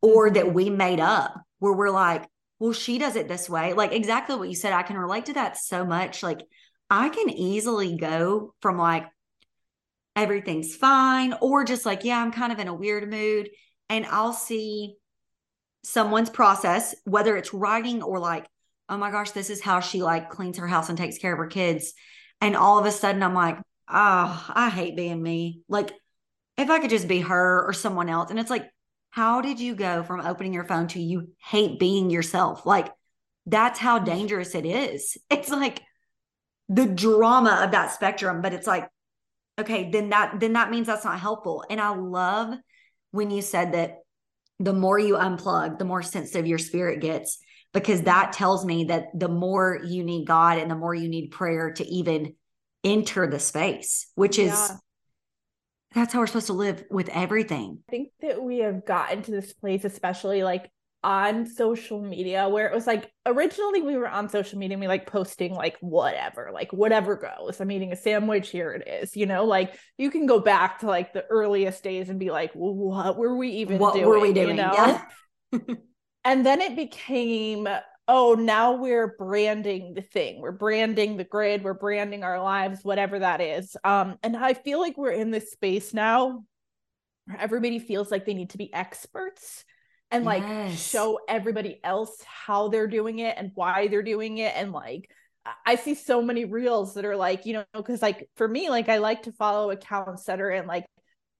or 0.00 0.26
mm-hmm. 0.26 0.34
that 0.34 0.54
we 0.54 0.70
made 0.70 1.00
up, 1.00 1.34
where 1.58 1.74
we're 1.74 1.90
like, 1.90 2.26
well, 2.58 2.72
she 2.72 2.98
does 2.98 3.16
it 3.16 3.28
this 3.28 3.50
way. 3.50 3.74
Like 3.74 3.92
exactly 3.92 4.36
what 4.36 4.48
you 4.48 4.54
said. 4.54 4.72
I 4.72 4.82
can 4.82 4.96
relate 4.96 5.26
to 5.26 5.34
that 5.34 5.58
so 5.58 5.84
much. 5.84 6.22
Like 6.22 6.46
I 6.88 7.10
can 7.10 7.28
easily 7.28 7.96
go 7.96 8.54
from 8.62 8.78
like, 8.78 9.06
everything's 10.16 10.74
fine, 10.74 11.34
or 11.40 11.64
just 11.64 11.86
like, 11.86 12.04
yeah, 12.04 12.20
I'm 12.20 12.32
kind 12.32 12.52
of 12.52 12.58
in 12.58 12.68
a 12.68 12.74
weird 12.74 13.08
mood. 13.10 13.50
And 13.88 14.06
I'll 14.06 14.32
see 14.32 14.96
someone's 15.82 16.30
process, 16.30 16.94
whether 17.04 17.36
it's 17.36 17.54
writing 17.54 18.02
or 18.02 18.18
like, 18.18 18.46
oh 18.88 18.96
my 18.96 19.10
gosh, 19.10 19.30
this 19.30 19.50
is 19.50 19.60
how 19.60 19.80
she 19.80 20.02
like 20.02 20.30
cleans 20.30 20.58
her 20.58 20.66
house 20.66 20.88
and 20.88 20.98
takes 20.98 21.18
care 21.18 21.32
of 21.32 21.38
her 21.38 21.46
kids. 21.46 21.94
And 22.40 22.56
all 22.56 22.78
of 22.78 22.86
a 22.86 22.90
sudden 22.90 23.22
I'm 23.22 23.34
like, 23.34 23.58
oh, 23.88 24.46
I 24.48 24.70
hate 24.70 24.96
being 24.96 25.22
me. 25.22 25.62
Like, 25.68 25.92
if 26.56 26.68
I 26.70 26.78
could 26.80 26.90
just 26.90 27.08
be 27.08 27.20
her 27.20 27.66
or 27.66 27.72
someone 27.72 28.08
else. 28.08 28.30
And 28.30 28.38
it's 28.38 28.50
like, 28.50 28.68
how 29.10 29.40
did 29.40 29.58
you 29.58 29.74
go 29.74 30.02
from 30.02 30.20
opening 30.20 30.52
your 30.52 30.64
phone 30.64 30.88
to 30.88 31.00
you 31.00 31.28
hate 31.38 31.78
being 31.78 32.10
yourself? 32.10 32.66
Like, 32.66 32.92
that's 33.46 33.78
how 33.78 33.98
dangerous 33.98 34.54
it 34.54 34.66
is. 34.66 35.16
It's 35.30 35.50
like 35.50 35.80
the 36.68 36.86
drama 36.86 37.62
of 37.64 37.72
that 37.72 37.92
spectrum, 37.92 38.42
but 38.42 38.52
it's 38.52 38.66
like, 38.66 38.88
okay, 39.58 39.90
then 39.90 40.10
that 40.10 40.38
then 40.38 40.52
that 40.52 40.70
means 40.70 40.86
that's 40.86 41.04
not 41.04 41.18
helpful. 41.18 41.64
And 41.68 41.80
I 41.80 41.94
love 41.94 42.56
when 43.10 43.30
you 43.30 43.42
said 43.42 43.72
that 43.72 43.98
the 44.60 44.74
more 44.74 44.98
you 44.98 45.14
unplug, 45.14 45.78
the 45.78 45.84
more 45.84 46.02
sensitive 46.02 46.46
your 46.46 46.58
spirit 46.58 47.00
gets, 47.00 47.38
because 47.72 48.02
that 48.02 48.32
tells 48.32 48.64
me 48.64 48.84
that 48.84 49.06
the 49.18 49.28
more 49.28 49.80
you 49.82 50.04
need 50.04 50.26
God 50.26 50.58
and 50.58 50.70
the 50.70 50.76
more 50.76 50.94
you 50.94 51.08
need 51.08 51.30
prayer 51.30 51.72
to 51.72 51.84
even 51.84 52.34
enter 52.84 53.26
the 53.26 53.38
space, 53.38 54.10
which 54.14 54.38
is 54.38 54.52
yeah. 54.52 54.76
that's 55.94 56.12
how 56.12 56.20
we're 56.20 56.26
supposed 56.26 56.48
to 56.48 56.52
live 56.52 56.84
with 56.90 57.08
everything. 57.08 57.78
I 57.88 57.90
think 57.90 58.10
that 58.20 58.42
we 58.42 58.58
have 58.58 58.84
gotten 58.84 59.22
to 59.22 59.30
this 59.30 59.52
place, 59.54 59.84
especially 59.84 60.42
like 60.42 60.70
on 61.02 61.46
social 61.46 62.00
media 62.00 62.48
where 62.48 62.66
it 62.66 62.74
was 62.74 62.86
like 62.86 63.10
originally 63.24 63.80
we 63.80 63.96
were 63.96 64.08
on 64.08 64.28
social 64.28 64.58
media 64.58 64.74
and 64.74 64.80
we 64.80 64.88
like 64.88 65.06
posting 65.06 65.54
like 65.54 65.76
whatever 65.80 66.50
like 66.52 66.72
whatever 66.72 67.16
goes. 67.16 67.60
I'm 67.60 67.70
eating 67.70 67.92
a 67.92 67.96
sandwich 67.96 68.50
here 68.50 68.72
it 68.72 68.86
is 68.86 69.16
you 69.16 69.26
know 69.26 69.44
like 69.44 69.74
you 69.96 70.10
can 70.10 70.26
go 70.26 70.40
back 70.40 70.80
to 70.80 70.86
like 70.86 71.12
the 71.12 71.24
earliest 71.30 71.82
days 71.82 72.10
and 72.10 72.18
be 72.18 72.30
like 72.30 72.52
well, 72.54 72.74
what 72.74 73.16
were 73.16 73.36
we 73.36 73.48
even 73.50 73.78
what 73.78 73.94
doing, 73.94 74.06
were 74.06 74.20
we 74.20 74.32
doing? 74.32 74.48
You 74.50 74.54
know? 74.62 75.00
Yeah. 75.52 75.58
and 76.24 76.44
then 76.44 76.60
it 76.60 76.76
became 76.76 77.66
oh 78.06 78.34
now 78.34 78.72
we're 78.72 79.16
branding 79.18 79.94
the 79.94 80.02
thing. 80.02 80.42
We're 80.42 80.52
branding 80.52 81.16
the 81.16 81.24
grid. 81.24 81.64
We're 81.64 81.74
branding 81.74 82.24
our 82.24 82.42
lives 82.42 82.84
whatever 82.84 83.20
that 83.20 83.40
is. 83.40 83.74
Um 83.84 84.18
and 84.22 84.36
i 84.36 84.52
feel 84.52 84.80
like 84.80 84.98
we're 84.98 85.12
in 85.12 85.30
this 85.30 85.50
space 85.50 85.94
now 85.94 86.44
where 87.24 87.40
everybody 87.40 87.78
feels 87.78 88.10
like 88.10 88.26
they 88.26 88.34
need 88.34 88.50
to 88.50 88.58
be 88.58 88.72
experts 88.74 89.64
and 90.10 90.24
like 90.24 90.42
yes. 90.42 90.90
show 90.90 91.20
everybody 91.28 91.80
else 91.84 92.22
how 92.26 92.68
they're 92.68 92.88
doing 92.88 93.20
it 93.20 93.36
and 93.38 93.52
why 93.54 93.88
they're 93.88 94.02
doing 94.02 94.38
it 94.38 94.52
and 94.56 94.72
like 94.72 95.08
I 95.64 95.76
see 95.76 95.94
so 95.94 96.20
many 96.20 96.44
reels 96.44 96.94
that 96.94 97.04
are 97.04 97.16
like, 97.16 97.46
you 97.46 97.54
know, 97.54 97.64
because 97.72 98.02
like 98.02 98.28
for 98.36 98.46
me, 98.46 98.68
like 98.68 98.88
I 98.88 98.98
like 98.98 99.22
to 99.22 99.32
follow 99.32 99.70
accounts 99.70 100.24
that 100.24 100.40
are 100.40 100.50
in 100.50 100.66
like 100.66 100.84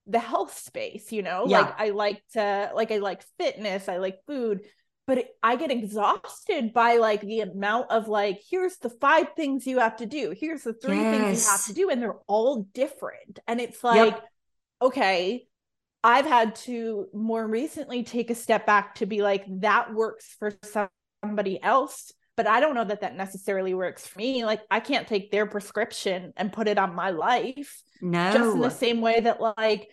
the 0.06 0.18
health 0.18 0.58
space, 0.58 1.12
you 1.12 1.22
know, 1.22 1.44
yeah. 1.46 1.60
like 1.60 1.80
I 1.80 1.90
like 1.90 2.22
to, 2.32 2.70
like 2.74 2.90
I 2.90 2.96
like 2.98 3.22
fitness, 3.38 3.88
I 3.88 3.98
like 3.98 4.18
food, 4.26 4.60
but 5.06 5.18
it, 5.18 5.28
I 5.42 5.56
get 5.56 5.70
exhausted 5.70 6.72
by 6.72 6.96
like 6.96 7.20
the 7.20 7.40
amount 7.40 7.90
of 7.90 8.08
like, 8.08 8.40
here's 8.48 8.76
the 8.78 8.90
five 8.90 9.34
things 9.36 9.66
you 9.66 9.78
have 9.80 9.96
to 9.96 10.06
do, 10.06 10.34
here's 10.36 10.62
the 10.62 10.72
three 10.72 10.96
yes. 10.96 11.16
things 11.16 11.44
you 11.44 11.50
have 11.50 11.64
to 11.66 11.74
do, 11.74 11.90
and 11.90 12.02
they're 12.02 12.18
all 12.26 12.62
different. 12.72 13.38
And 13.46 13.60
it's 13.60 13.84
like, 13.84 14.14
yep. 14.14 14.24
okay, 14.80 15.46
I've 16.02 16.26
had 16.26 16.54
to 16.56 17.08
more 17.12 17.46
recently 17.46 18.02
take 18.04 18.30
a 18.30 18.34
step 18.34 18.66
back 18.66 18.96
to 18.96 19.06
be 19.06 19.22
like, 19.22 19.44
that 19.60 19.92
works 19.92 20.34
for 20.38 20.52
somebody 21.22 21.62
else, 21.62 22.12
but 22.36 22.46
I 22.46 22.60
don't 22.60 22.74
know 22.74 22.84
that 22.84 23.02
that 23.02 23.16
necessarily 23.16 23.74
works 23.74 24.06
for 24.06 24.18
me. 24.18 24.44
Like, 24.44 24.62
I 24.70 24.80
can't 24.80 25.06
take 25.06 25.30
their 25.30 25.46
prescription 25.46 26.32
and 26.36 26.52
put 26.52 26.68
it 26.68 26.78
on 26.78 26.94
my 26.94 27.10
life. 27.10 27.82
No. 28.00 28.32
Just 28.32 28.54
in 28.54 28.60
the 28.60 28.70
same 28.70 29.02
way 29.02 29.20
that, 29.20 29.42
like, 29.42 29.90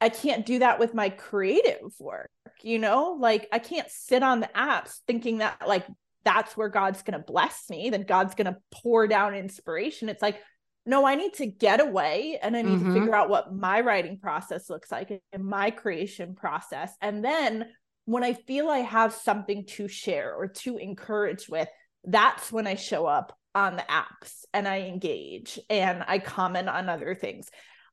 I 0.00 0.10
can't 0.10 0.44
do 0.44 0.58
that 0.58 0.78
with 0.78 0.92
my 0.92 1.08
creative 1.08 1.92
work, 1.98 2.30
you 2.62 2.78
know? 2.78 3.16
Like, 3.18 3.48
I 3.50 3.58
can't 3.58 3.90
sit 3.90 4.22
on 4.22 4.40
the 4.40 4.50
apps 4.54 4.98
thinking 5.06 5.38
that, 5.38 5.66
like, 5.66 5.86
that's 6.24 6.56
where 6.58 6.68
God's 6.68 7.02
going 7.02 7.18
to 7.18 7.24
bless 7.24 7.70
me, 7.70 7.88
then 7.88 8.02
God's 8.02 8.34
going 8.34 8.52
to 8.52 8.58
pour 8.70 9.06
down 9.06 9.34
inspiration. 9.34 10.10
It's 10.10 10.20
like, 10.20 10.40
no, 10.88 11.04
I 11.04 11.16
need 11.16 11.34
to 11.34 11.46
get 11.46 11.80
away 11.80 12.38
and 12.42 12.56
I 12.56 12.62
need 12.62 12.78
mm-hmm. 12.78 12.94
to 12.94 13.00
figure 13.00 13.14
out 13.14 13.28
what 13.28 13.54
my 13.54 13.82
writing 13.82 14.18
process 14.18 14.70
looks 14.70 14.90
like 14.90 15.20
and 15.32 15.44
my 15.44 15.70
creation 15.70 16.34
process. 16.34 16.90
And 17.02 17.22
then 17.22 17.66
when 18.06 18.24
I 18.24 18.32
feel 18.32 18.70
I 18.70 18.78
have 18.78 19.12
something 19.12 19.66
to 19.66 19.86
share 19.86 20.34
or 20.34 20.48
to 20.48 20.78
encourage 20.78 21.46
with, 21.46 21.68
that's 22.04 22.50
when 22.50 22.66
I 22.66 22.76
show 22.76 23.04
up 23.04 23.36
on 23.54 23.76
the 23.76 23.82
apps 23.82 24.46
and 24.54 24.66
I 24.66 24.80
engage 24.80 25.60
and 25.68 26.02
I 26.08 26.20
comment 26.20 26.70
on 26.70 26.88
other 26.88 27.14
things. 27.14 27.50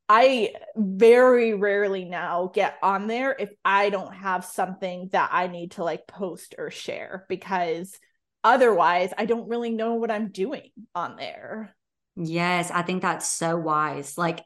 I 0.07 0.53
very 0.77 1.53
rarely 1.53 2.05
now 2.05 2.49
get 2.53 2.77
on 2.81 3.07
there 3.07 3.35
if 3.37 3.49
I 3.65 3.89
don't 3.89 4.13
have 4.13 4.45
something 4.45 5.09
that 5.11 5.31
I 5.33 5.47
need 5.47 5.71
to 5.71 5.83
like 5.83 6.07
post 6.07 6.55
or 6.57 6.71
share 6.71 7.25
because 7.27 7.99
otherwise 8.41 9.11
I 9.17 9.25
don't 9.25 9.49
really 9.49 9.71
know 9.71 9.95
what 9.95 10.11
I'm 10.11 10.29
doing 10.29 10.69
on 10.93 11.17
there. 11.17 11.74
Yes, 12.15 12.71
I 12.71 12.81
think 12.81 13.01
that's 13.01 13.29
so 13.29 13.57
wise. 13.57 14.17
Like 14.17 14.41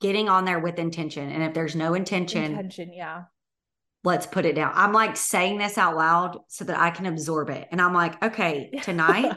getting 0.00 0.28
on 0.28 0.44
there 0.44 0.58
with 0.58 0.78
intention. 0.78 1.30
And 1.30 1.42
if 1.42 1.54
there's 1.54 1.74
no 1.74 1.94
intention, 1.94 2.44
intention, 2.44 2.92
yeah. 2.92 3.24
Let's 4.04 4.26
put 4.26 4.46
it 4.46 4.54
down. 4.54 4.72
I'm 4.74 4.92
like 4.92 5.16
saying 5.16 5.58
this 5.58 5.76
out 5.76 5.96
loud 5.96 6.38
so 6.48 6.64
that 6.64 6.78
I 6.78 6.90
can 6.90 7.06
absorb 7.06 7.50
it. 7.50 7.66
And 7.70 7.80
I'm 7.80 7.94
like, 7.94 8.22
okay, 8.22 8.70
tonight 8.82 9.36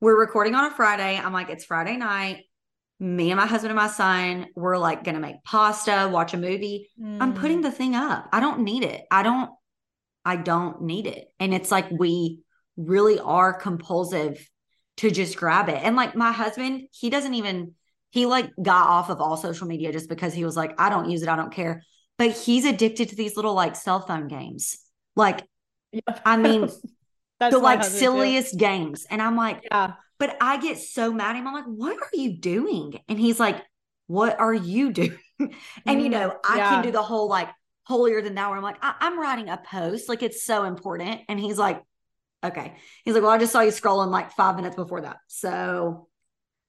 we're 0.00 0.18
recording 0.18 0.54
on 0.54 0.70
a 0.70 0.74
Friday. 0.74 1.18
I'm 1.18 1.32
like, 1.32 1.48
it's 1.48 1.64
Friday 1.64 1.96
night. 1.96 2.44
Me 3.00 3.30
and 3.30 3.40
my 3.40 3.46
husband 3.46 3.70
and 3.70 3.76
my 3.76 3.88
son, 3.88 4.46
we're 4.54 4.76
like 4.76 5.04
going 5.04 5.14
to 5.14 5.20
make 5.20 5.42
pasta, 5.42 6.08
watch 6.12 6.34
a 6.34 6.36
movie. 6.36 6.90
Mm. 7.00 7.18
I'm 7.20 7.34
putting 7.34 7.60
mm. 7.60 7.62
the 7.62 7.72
thing 7.72 7.94
up. 7.94 8.28
I 8.32 8.40
don't 8.40 8.60
need 8.60 8.84
it. 8.84 9.04
I 9.10 9.22
don't, 9.22 9.50
I 10.24 10.36
don't 10.36 10.82
need 10.82 11.06
it. 11.06 11.28
And 11.40 11.54
it's 11.54 11.70
like 11.70 11.90
we 11.90 12.40
really 12.76 13.18
are 13.18 13.52
compulsive 13.52 14.46
to 14.98 15.10
just 15.10 15.36
grab 15.36 15.68
it. 15.68 15.80
And 15.82 15.96
like 15.96 16.14
my 16.14 16.32
husband, 16.32 16.88
he 16.92 17.10
doesn't 17.10 17.34
even 17.34 17.72
he 18.10 18.26
like 18.26 18.50
got 18.62 18.88
off 18.88 19.10
of 19.10 19.20
all 19.20 19.36
social 19.36 19.66
media 19.66 19.92
just 19.92 20.08
because 20.08 20.32
he 20.32 20.44
was 20.44 20.56
like, 20.56 20.80
I 20.80 20.88
don't 20.88 21.10
use 21.10 21.22
it, 21.22 21.28
I 21.28 21.34
don't 21.34 21.52
care. 21.52 21.82
But 22.16 22.30
he's 22.30 22.64
addicted 22.64 23.08
to 23.08 23.16
these 23.16 23.34
little 23.36 23.54
like 23.54 23.74
cell 23.74 24.00
phone 24.00 24.28
games. 24.28 24.78
Like, 25.16 25.42
yeah. 25.90 26.20
I 26.24 26.36
mean, 26.36 26.68
the 27.40 27.58
like 27.58 27.82
silliest 27.82 28.52
too. 28.52 28.58
games. 28.58 29.04
And 29.10 29.20
I'm 29.20 29.36
like, 29.36 29.62
yeah. 29.64 29.94
But 30.18 30.36
I 30.40 30.58
get 30.58 30.78
so 30.78 31.12
mad 31.12 31.30
at 31.30 31.36
him. 31.36 31.48
I'm 31.48 31.54
like, 31.54 31.64
what 31.64 31.96
are 31.96 32.16
you 32.16 32.38
doing? 32.38 33.00
And 33.08 33.18
he's 33.18 33.40
like, 33.40 33.60
what 34.06 34.38
are 34.38 34.54
you 34.54 34.92
doing? 34.92 35.18
and 35.84 36.00
you 36.00 36.08
know, 36.08 36.36
I 36.48 36.56
yeah. 36.56 36.70
can 36.70 36.84
do 36.84 36.92
the 36.92 37.02
whole 37.02 37.28
like 37.28 37.48
holier 37.82 38.22
than 38.22 38.36
thou 38.36 38.50
where 38.50 38.58
I'm 38.58 38.62
like, 38.62 38.78
I- 38.80 38.94
I'm 39.00 39.18
writing 39.18 39.48
a 39.48 39.56
post. 39.56 40.08
Like 40.08 40.22
it's 40.22 40.44
so 40.44 40.64
important. 40.64 41.22
And 41.28 41.40
he's 41.40 41.58
like, 41.58 41.82
Okay. 42.44 42.74
He's 43.04 43.14
like, 43.14 43.22
well, 43.22 43.32
I 43.32 43.38
just 43.38 43.52
saw 43.52 43.60
you 43.60 43.70
scrolling 43.70 44.10
like 44.10 44.32
five 44.32 44.56
minutes 44.56 44.76
before 44.76 45.00
that. 45.00 45.16
So 45.28 46.08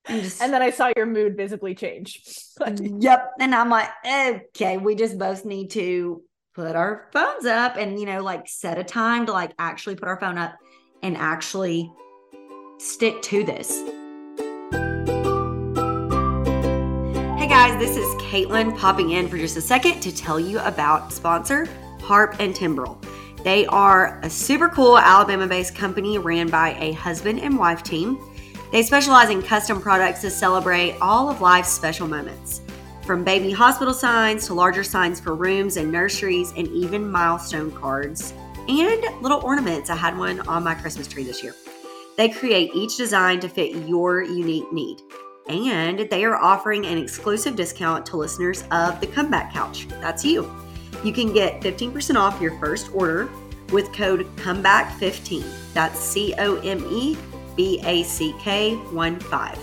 just... 0.07 0.41
and 0.41 0.53
then 0.53 0.61
I 0.61 0.69
saw 0.69 0.91
your 0.95 1.05
mood 1.05 1.35
visibly 1.35 1.75
change. 1.75 2.21
yep. 2.81 3.33
And 3.39 3.53
I'm 3.53 3.69
like, 3.69 3.89
okay, 4.05 4.77
we 4.77 4.95
just 4.95 5.19
both 5.19 5.43
need 5.43 5.71
to 5.71 6.23
put 6.53 6.77
our 6.77 7.09
phones 7.11 7.45
up 7.45 7.75
and, 7.75 7.99
you 7.99 8.05
know, 8.05 8.23
like 8.23 8.47
set 8.47 8.79
a 8.79 8.83
time 8.83 9.25
to 9.25 9.33
like 9.33 9.51
actually 9.59 9.95
put 9.95 10.07
our 10.07 10.19
phone 10.19 10.37
up 10.37 10.55
and 11.03 11.17
actually 11.17 11.91
stick 12.77 13.21
to 13.23 13.43
this. 13.43 13.71
Hey 17.37 17.49
guys, 17.49 17.77
this 17.79 17.97
is 17.97 18.05
Kaitlin 18.21 18.77
popping 18.77 19.11
in 19.11 19.27
for 19.27 19.37
just 19.37 19.57
a 19.57 19.61
second 19.61 19.99
to 20.01 20.15
tell 20.15 20.39
you 20.39 20.59
about 20.59 21.11
sponsor 21.11 21.67
Harp 22.01 22.37
and 22.39 22.55
Timbrel. 22.55 22.99
They 23.45 23.67
are 23.67 24.19
a 24.23 24.29
super 24.29 24.67
cool 24.69 24.97
Alabama 24.97 25.45
based 25.45 25.75
company 25.75 26.17
ran 26.17 26.49
by 26.49 26.75
a 26.79 26.93
husband 26.93 27.39
and 27.39 27.59
wife 27.59 27.83
team. 27.83 28.17
They 28.71 28.81
specialize 28.81 29.29
in 29.29 29.43
custom 29.43 29.79
products 29.79 30.21
to 30.21 30.31
celebrate 30.31 30.97
all 30.99 31.29
of 31.29 31.41
life's 31.41 31.69
special 31.69 32.07
moments. 32.07 32.61
From 33.03 33.23
baby 33.23 33.51
hospital 33.51 33.93
signs 33.93 34.47
to 34.47 34.55
larger 34.55 34.83
signs 34.83 35.19
for 35.19 35.35
rooms 35.35 35.77
and 35.77 35.91
nurseries, 35.91 36.53
and 36.57 36.67
even 36.69 37.07
milestone 37.07 37.71
cards 37.71 38.33
and 38.67 39.03
little 39.21 39.41
ornaments. 39.41 39.91
I 39.91 39.95
had 39.95 40.17
one 40.17 40.39
on 40.47 40.63
my 40.63 40.73
Christmas 40.73 41.07
tree 41.07 41.23
this 41.23 41.43
year. 41.43 41.53
They 42.17 42.29
create 42.29 42.71
each 42.73 42.97
design 42.97 43.39
to 43.41 43.47
fit 43.47 43.87
your 43.87 44.23
unique 44.23 44.73
need. 44.73 45.01
And 45.49 45.99
they 46.09 46.25
are 46.25 46.35
offering 46.35 46.87
an 46.87 46.97
exclusive 46.97 47.55
discount 47.55 48.07
to 48.07 48.17
listeners 48.17 48.63
of 48.71 48.99
the 49.01 49.05
Comeback 49.05 49.53
Couch. 49.53 49.87
That's 50.01 50.25
you. 50.25 50.51
You 51.03 51.13
can 51.13 51.33
get 51.33 51.61
15% 51.61 52.15
off 52.15 52.41
your 52.41 52.57
first 52.59 52.93
order 52.93 53.29
with 53.71 53.91
code 53.93 54.25
COMEBACK15. 54.37 55.73
That's 55.73 55.99
C 55.99 56.33
O 56.37 56.57
M 56.57 56.85
E 56.89 57.17
B 57.55 57.81
A 57.83 58.03
C 58.03 58.33
K 58.39 58.75
1 58.75 59.19
5. 59.19 59.59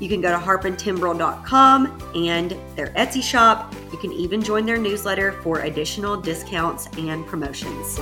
You 0.00 0.08
can 0.08 0.20
go 0.20 0.30
to 0.30 0.38
harpandtimbrel.com 0.38 2.12
and 2.14 2.50
their 2.76 2.88
Etsy 2.88 3.22
shop. 3.22 3.74
You 3.92 3.98
can 3.98 4.12
even 4.12 4.42
join 4.42 4.66
their 4.66 4.76
newsletter 4.76 5.32
for 5.42 5.60
additional 5.60 6.16
discounts 6.20 6.88
and 6.98 7.24
promotions. 7.26 7.98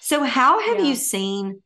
So, 0.00 0.22
how 0.24 0.60
have 0.60 0.80
yeah. 0.80 0.86
you 0.86 0.94
seen? 0.96 1.62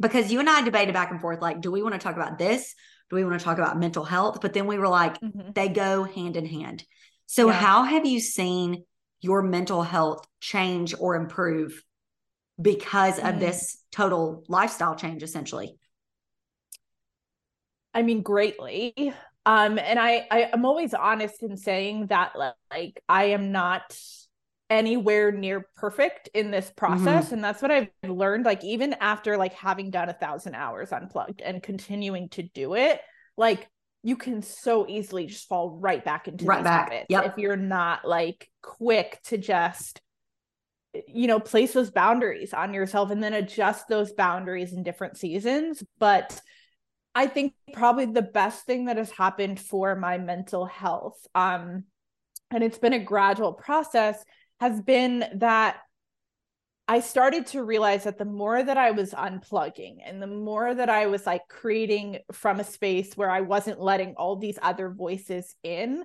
Because 0.00 0.30
you 0.30 0.40
and 0.40 0.50
I 0.50 0.60
debated 0.62 0.92
back 0.92 1.10
and 1.10 1.20
forth 1.20 1.40
like, 1.40 1.60
do 1.60 1.70
we 1.70 1.82
want 1.82 1.94
to 1.94 1.98
talk 1.98 2.16
about 2.16 2.36
this? 2.36 2.74
Do 3.10 3.16
we 3.16 3.24
want 3.24 3.38
to 3.38 3.44
talk 3.44 3.58
about 3.58 3.78
mental 3.78 4.04
health? 4.04 4.40
But 4.40 4.52
then 4.52 4.66
we 4.66 4.78
were 4.78 4.88
like, 4.88 5.20
mm-hmm. 5.20 5.52
they 5.54 5.68
go 5.68 6.04
hand 6.04 6.36
in 6.36 6.46
hand. 6.46 6.84
So, 7.26 7.48
yeah. 7.48 7.54
how 7.54 7.82
have 7.84 8.06
you 8.06 8.20
seen 8.20 8.84
your 9.20 9.42
mental 9.42 9.82
health 9.82 10.26
change 10.40 10.94
or 10.98 11.16
improve 11.16 11.82
because 12.60 13.18
mm-hmm. 13.18 13.28
of 13.28 13.40
this 13.40 13.78
total 13.92 14.44
lifestyle 14.48 14.96
change, 14.96 15.22
essentially? 15.22 15.76
I 17.94 18.02
mean, 18.02 18.22
greatly. 18.22 19.14
Um, 19.46 19.78
and 19.78 19.98
I, 19.98 20.26
I 20.30 20.50
am 20.52 20.64
always 20.64 20.92
honest 20.92 21.42
in 21.42 21.56
saying 21.56 22.08
that 22.08 22.32
like 22.70 23.00
I 23.08 23.26
am 23.26 23.52
not 23.52 23.96
anywhere 24.68 25.30
near 25.30 25.66
perfect 25.76 26.28
in 26.34 26.50
this 26.50 26.72
process 26.76 27.26
mm-hmm. 27.26 27.34
and 27.34 27.44
that's 27.44 27.62
what 27.62 27.70
i've 27.70 27.88
learned 28.02 28.44
like 28.44 28.64
even 28.64 28.94
after 28.94 29.36
like 29.36 29.54
having 29.54 29.90
done 29.90 30.08
a 30.08 30.14
thousand 30.14 30.56
hours 30.56 30.90
unplugged 30.92 31.40
and 31.40 31.62
continuing 31.62 32.28
to 32.28 32.42
do 32.42 32.74
it 32.74 33.00
like 33.36 33.68
you 34.02 34.16
can 34.16 34.42
so 34.42 34.86
easily 34.88 35.26
just 35.26 35.48
fall 35.48 35.78
right 35.80 36.04
back 36.04 36.26
into 36.26 36.44
right 36.44 36.58
these 36.58 36.64
back. 36.64 36.90
habits 36.90 37.06
yep. 37.10 37.26
if 37.26 37.38
you're 37.38 37.56
not 37.56 38.04
like 38.04 38.48
quick 38.60 39.20
to 39.24 39.38
just 39.38 40.00
you 41.08 41.26
know 41.26 41.38
place 41.38 41.72
those 41.72 41.90
boundaries 41.90 42.52
on 42.52 42.74
yourself 42.74 43.10
and 43.10 43.22
then 43.22 43.34
adjust 43.34 43.86
those 43.86 44.12
boundaries 44.12 44.72
in 44.72 44.82
different 44.82 45.16
seasons 45.16 45.82
but 45.98 46.40
i 47.14 47.26
think 47.26 47.52
probably 47.72 48.06
the 48.06 48.22
best 48.22 48.64
thing 48.64 48.86
that 48.86 48.96
has 48.96 49.10
happened 49.10 49.60
for 49.60 49.94
my 49.94 50.18
mental 50.18 50.66
health 50.66 51.18
um 51.36 51.84
and 52.50 52.62
it's 52.62 52.78
been 52.78 52.92
a 52.92 52.98
gradual 52.98 53.52
process 53.52 54.24
has 54.60 54.80
been 54.80 55.24
that 55.34 55.78
I 56.88 57.00
started 57.00 57.46
to 57.48 57.64
realize 57.64 58.04
that 58.04 58.18
the 58.18 58.24
more 58.24 58.62
that 58.62 58.76
I 58.76 58.92
was 58.92 59.10
unplugging 59.10 59.98
and 60.04 60.22
the 60.22 60.28
more 60.28 60.72
that 60.72 60.88
I 60.88 61.06
was 61.06 61.26
like 61.26 61.48
creating 61.48 62.18
from 62.32 62.60
a 62.60 62.64
space 62.64 63.16
where 63.16 63.30
I 63.30 63.40
wasn't 63.40 63.80
letting 63.80 64.14
all 64.14 64.36
these 64.36 64.58
other 64.62 64.90
voices 64.90 65.56
in, 65.64 66.04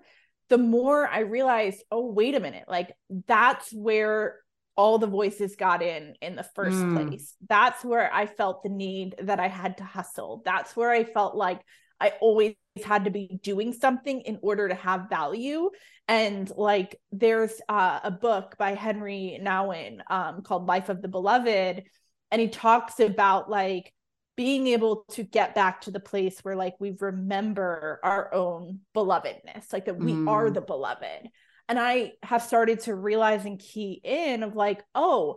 the 0.49 0.57
more 0.57 1.07
I 1.07 1.19
realized, 1.19 1.83
oh, 1.91 2.11
wait 2.11 2.35
a 2.35 2.39
minute, 2.39 2.65
like 2.67 2.93
that's 3.27 3.71
where 3.71 4.39
all 4.75 4.97
the 4.97 5.07
voices 5.07 5.55
got 5.55 5.83
in 5.83 6.15
in 6.21 6.35
the 6.35 6.43
first 6.55 6.77
mm. 6.77 6.95
place. 6.95 7.35
That's 7.47 7.85
where 7.85 8.11
I 8.11 8.25
felt 8.25 8.63
the 8.63 8.69
need 8.69 9.15
that 9.21 9.39
I 9.39 9.47
had 9.47 9.77
to 9.77 9.83
hustle. 9.83 10.41
That's 10.43 10.75
where 10.75 10.89
I 10.89 11.03
felt 11.03 11.35
like 11.35 11.61
I 12.01 12.13
always 12.19 12.55
had 12.83 13.05
to 13.05 13.11
be 13.11 13.39
doing 13.43 13.73
something 13.73 14.21
in 14.21 14.39
order 14.41 14.67
to 14.67 14.75
have 14.75 15.09
value 15.09 15.69
and 16.07 16.51
like 16.57 16.99
there's 17.11 17.61
uh, 17.69 17.99
a 18.03 18.11
book 18.11 18.55
by 18.57 18.75
Henri 18.75 19.39
Nouwen 19.41 20.01
um, 20.09 20.41
called 20.41 20.65
life 20.65 20.89
of 20.89 21.01
the 21.01 21.07
beloved 21.07 21.83
and 22.31 22.41
he 22.41 22.47
talks 22.47 22.99
about 22.99 23.49
like 23.49 23.93
being 24.35 24.67
able 24.67 25.05
to 25.11 25.23
get 25.23 25.53
back 25.53 25.81
to 25.81 25.91
the 25.91 25.99
place 25.99 26.39
where 26.39 26.55
like 26.55 26.73
we 26.79 26.95
remember 26.99 27.99
our 28.03 28.33
own 28.33 28.79
belovedness 28.95 29.71
like 29.71 29.85
that 29.85 29.97
we 29.99 30.13
mm. 30.13 30.27
are 30.29 30.49
the 30.49 30.61
beloved 30.61 31.27
and 31.67 31.77
i 31.77 32.13
have 32.23 32.41
started 32.41 32.79
to 32.79 32.95
realize 32.95 33.45
and 33.45 33.59
key 33.59 33.99
in 34.03 34.41
of 34.41 34.55
like 34.55 34.81
oh 34.95 35.35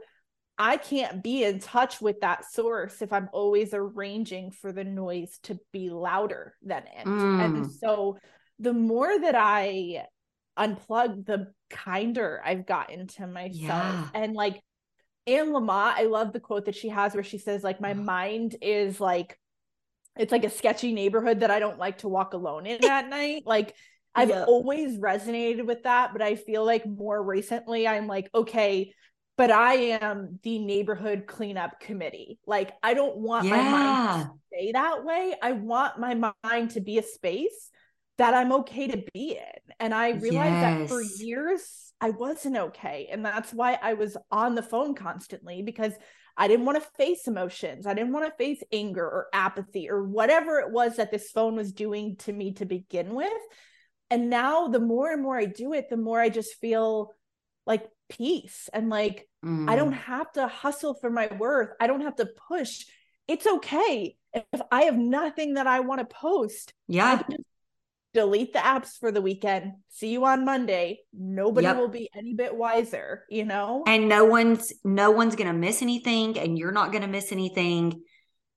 I 0.57 0.77
can't 0.77 1.23
be 1.23 1.45
in 1.45 1.59
touch 1.59 2.01
with 2.01 2.21
that 2.21 2.51
source 2.51 3.03
if 3.03 3.13
I'm 3.13 3.29
always 3.33 3.71
arranging 3.73 4.53
for 4.53 4.73
the 4.73 4.85
noise 4.85 5.39
to 5.45 5.59
be 5.73 5.91
louder 5.91 6.55
than 6.63 6.85
it. 6.85 7.07
Mm. 7.07 7.45
And 7.45 7.73
so 7.73 8.19
the 8.61 8.73
more 8.73 9.19
that 9.19 9.35
I 9.35 10.07
unplug, 10.57 11.27
the 11.27 11.53
kinder 11.71 12.41
I've 12.45 12.67
gotten 12.67 13.09
to 13.09 13.27
myself. 13.27 13.53
Yeah. 13.53 14.09
And 14.15 14.35
like 14.35 14.61
Anne 15.27 15.53
Lamott, 15.53 15.95
I 15.97 16.05
love 16.05 16.33
the 16.33 16.41
quote 16.41 16.67
that 16.67 16.77
she 16.77 16.89
has 16.89 17.15
where 17.15 17.25
she 17.25 17.39
says, 17.39 17.65
like, 17.65 17.81
my 17.81 17.95
mind 17.95 18.57
is 18.63 19.01
like 19.01 19.39
it's 20.17 20.33
like 20.33 20.45
a 20.45 20.51
sketchy 20.51 20.93
neighborhood 20.93 21.41
that 21.41 21.51
I 21.51 21.59
don't 21.59 21.79
like 21.79 21.99
to 21.99 22.09
walk 22.09 22.35
alone 22.35 22.67
in 22.67 22.85
at 22.85 23.09
night. 23.09 23.43
Like 23.45 23.75
I've 24.15 24.29
yep. 24.29 24.47
always 24.47 24.99
resonated 24.99 25.67
with 25.67 25.83
that, 25.83 26.13
but 26.13 26.23
I 26.23 26.37
feel 26.37 26.65
like 26.65 26.87
more 26.87 27.21
recently 27.21 27.89
I'm 27.89 28.07
like, 28.07 28.31
okay, 28.33 28.93
but 29.37 29.51
I 29.51 29.99
am 30.01 30.39
the 30.43 30.59
neighborhood 30.59 31.25
cleanup 31.27 31.81
committee. 31.81 32.39
Like 32.47 32.73
I 32.83 32.95
don't 32.95 33.17
want 33.17 33.47
yeah. 33.47 33.57
my 33.57 33.71
mind 33.71 34.23
to 34.27 34.33
stay 34.49 34.73
that 34.73 35.05
way. 35.05 35.35
I 35.43 35.53
want 35.53 35.99
my 35.99 36.33
mind 36.45 36.71
to 36.73 36.81
be 36.81 36.99
a 36.99 37.03
space 37.03 37.71
that 38.19 38.35
I'm 38.35 38.53
okay 38.53 38.87
to 38.89 39.03
be 39.13 39.33
in. 39.33 39.73
And 39.81 39.93
I 39.93 40.11
realized 40.11 40.33
yes. 40.33 40.79
that 40.79 40.89
for 40.89 41.03
years 41.03 41.93
I 42.01 42.11
wasn't 42.11 42.57
okay. 42.57 43.09
And 43.11 43.25
that's 43.25 43.53
why 43.53 43.79
I 43.81 43.95
was 43.95 44.17
on 44.31 44.55
the 44.55 44.63
phone 44.63 44.95
constantly 44.95 45.63
because 45.63 45.93
I 46.37 46.49
didn't 46.49 46.67
want 46.67 46.83
to 46.83 46.89
face 46.97 47.27
emotions. 47.27 47.87
I 47.87 47.95
didn't 47.95 48.13
want 48.13 48.27
to 48.27 48.37
face 48.37 48.63
anger 48.73 49.05
or 49.05 49.29
apathy 49.33 49.89
or 49.89 50.03
whatever 50.03 50.59
it 50.59 50.71
was 50.71 50.97
that 50.97 51.11
this 51.11 51.31
phone 51.31 51.57
was 51.57 51.73
doing 51.73 52.17
to 52.19 52.33
me 52.33 52.53
to 52.55 52.67
begin 52.67 53.15
with. 53.15 53.33
And 54.11 54.31
now 54.31 54.69
the 54.69 54.81
more 54.81 55.13
and 55.13 55.23
more 55.23 55.37
I 55.37 55.47
do 55.47 55.73
it, 55.73 55.89
the 55.91 55.97
more 55.97 56.21
I 56.21 56.29
just 56.29 56.61
feel 56.61 57.13
like 57.67 57.89
peace 58.09 58.69
and 58.73 58.89
like 58.89 59.29
mm. 59.45 59.69
I 59.69 59.77
don't 59.77 59.93
mm. 59.93 60.03
have 60.03 60.33
to 60.33 60.49
hustle 60.49 60.95
for 60.95 61.11
my 61.11 61.29
worth. 61.39 61.71
I 61.81 61.87
don't 61.87 62.03
have 62.03 62.17
to 62.17 62.29
push. 62.49 62.85
It's 63.27 63.47
okay 63.47 64.17
if 64.33 64.61
I 64.71 64.83
have 64.83 64.97
nothing 64.97 65.55
that 65.55 65.67
I 65.67 65.81
want 65.81 66.01
to 66.01 66.15
post. 66.15 66.75
Yeah 66.89 67.23
delete 68.15 68.53
the 68.53 68.61
apps 68.61 68.99
for 68.99 69.11
the 69.11 69.21
weekend 69.21 69.73
see 69.89 70.13
you 70.13 70.25
on 70.25 70.45
monday 70.45 71.01
nobody 71.13 71.67
yep. 71.67 71.77
will 71.77 71.89
be 71.89 72.09
any 72.17 72.33
bit 72.33 72.55
wiser 72.55 73.25
you 73.29 73.45
know 73.45 73.83
and 73.87 74.09
no 74.09 74.25
one's 74.25 74.73
no 74.85 75.11
one's 75.11 75.35
gonna 75.35 75.53
miss 75.53 75.83
anything 75.83 76.39
and 76.39 76.57
you're 76.57 76.73
not 76.73 76.93
gonna 76.93 77.09
miss 77.09 77.33
anything 77.33 78.01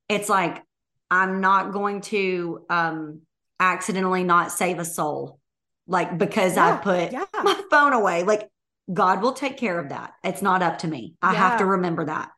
it's 0.08 0.30
like 0.30 0.62
i'm 1.10 1.42
not 1.42 1.74
going 1.74 2.02
to 2.02 2.64
um 2.70 3.22
accidentally 3.60 4.24
not 4.24 4.52
save 4.52 4.78
a 4.78 4.86
soul 4.86 5.40
like 5.88 6.20
because 6.20 6.56
yeah, 6.56 6.76
i 6.76 6.78
put 6.78 7.12
yeah. 7.12 7.26
my 7.44 7.60
phone 7.72 7.94
away 7.94 8.24
like 8.24 8.48
god 8.92 9.22
will 9.22 9.34
take 9.34 9.58
care 9.58 9.80
of 9.80 9.90
that 9.90 10.14
it's 10.24 10.42
not 10.42 10.64
up 10.64 10.80
to 10.80 10.88
me 10.88 11.16
i 11.22 11.34
yeah. 11.34 11.40
have 11.40 11.60
to 11.60 11.66
remember 11.66 12.06
that 12.06 12.30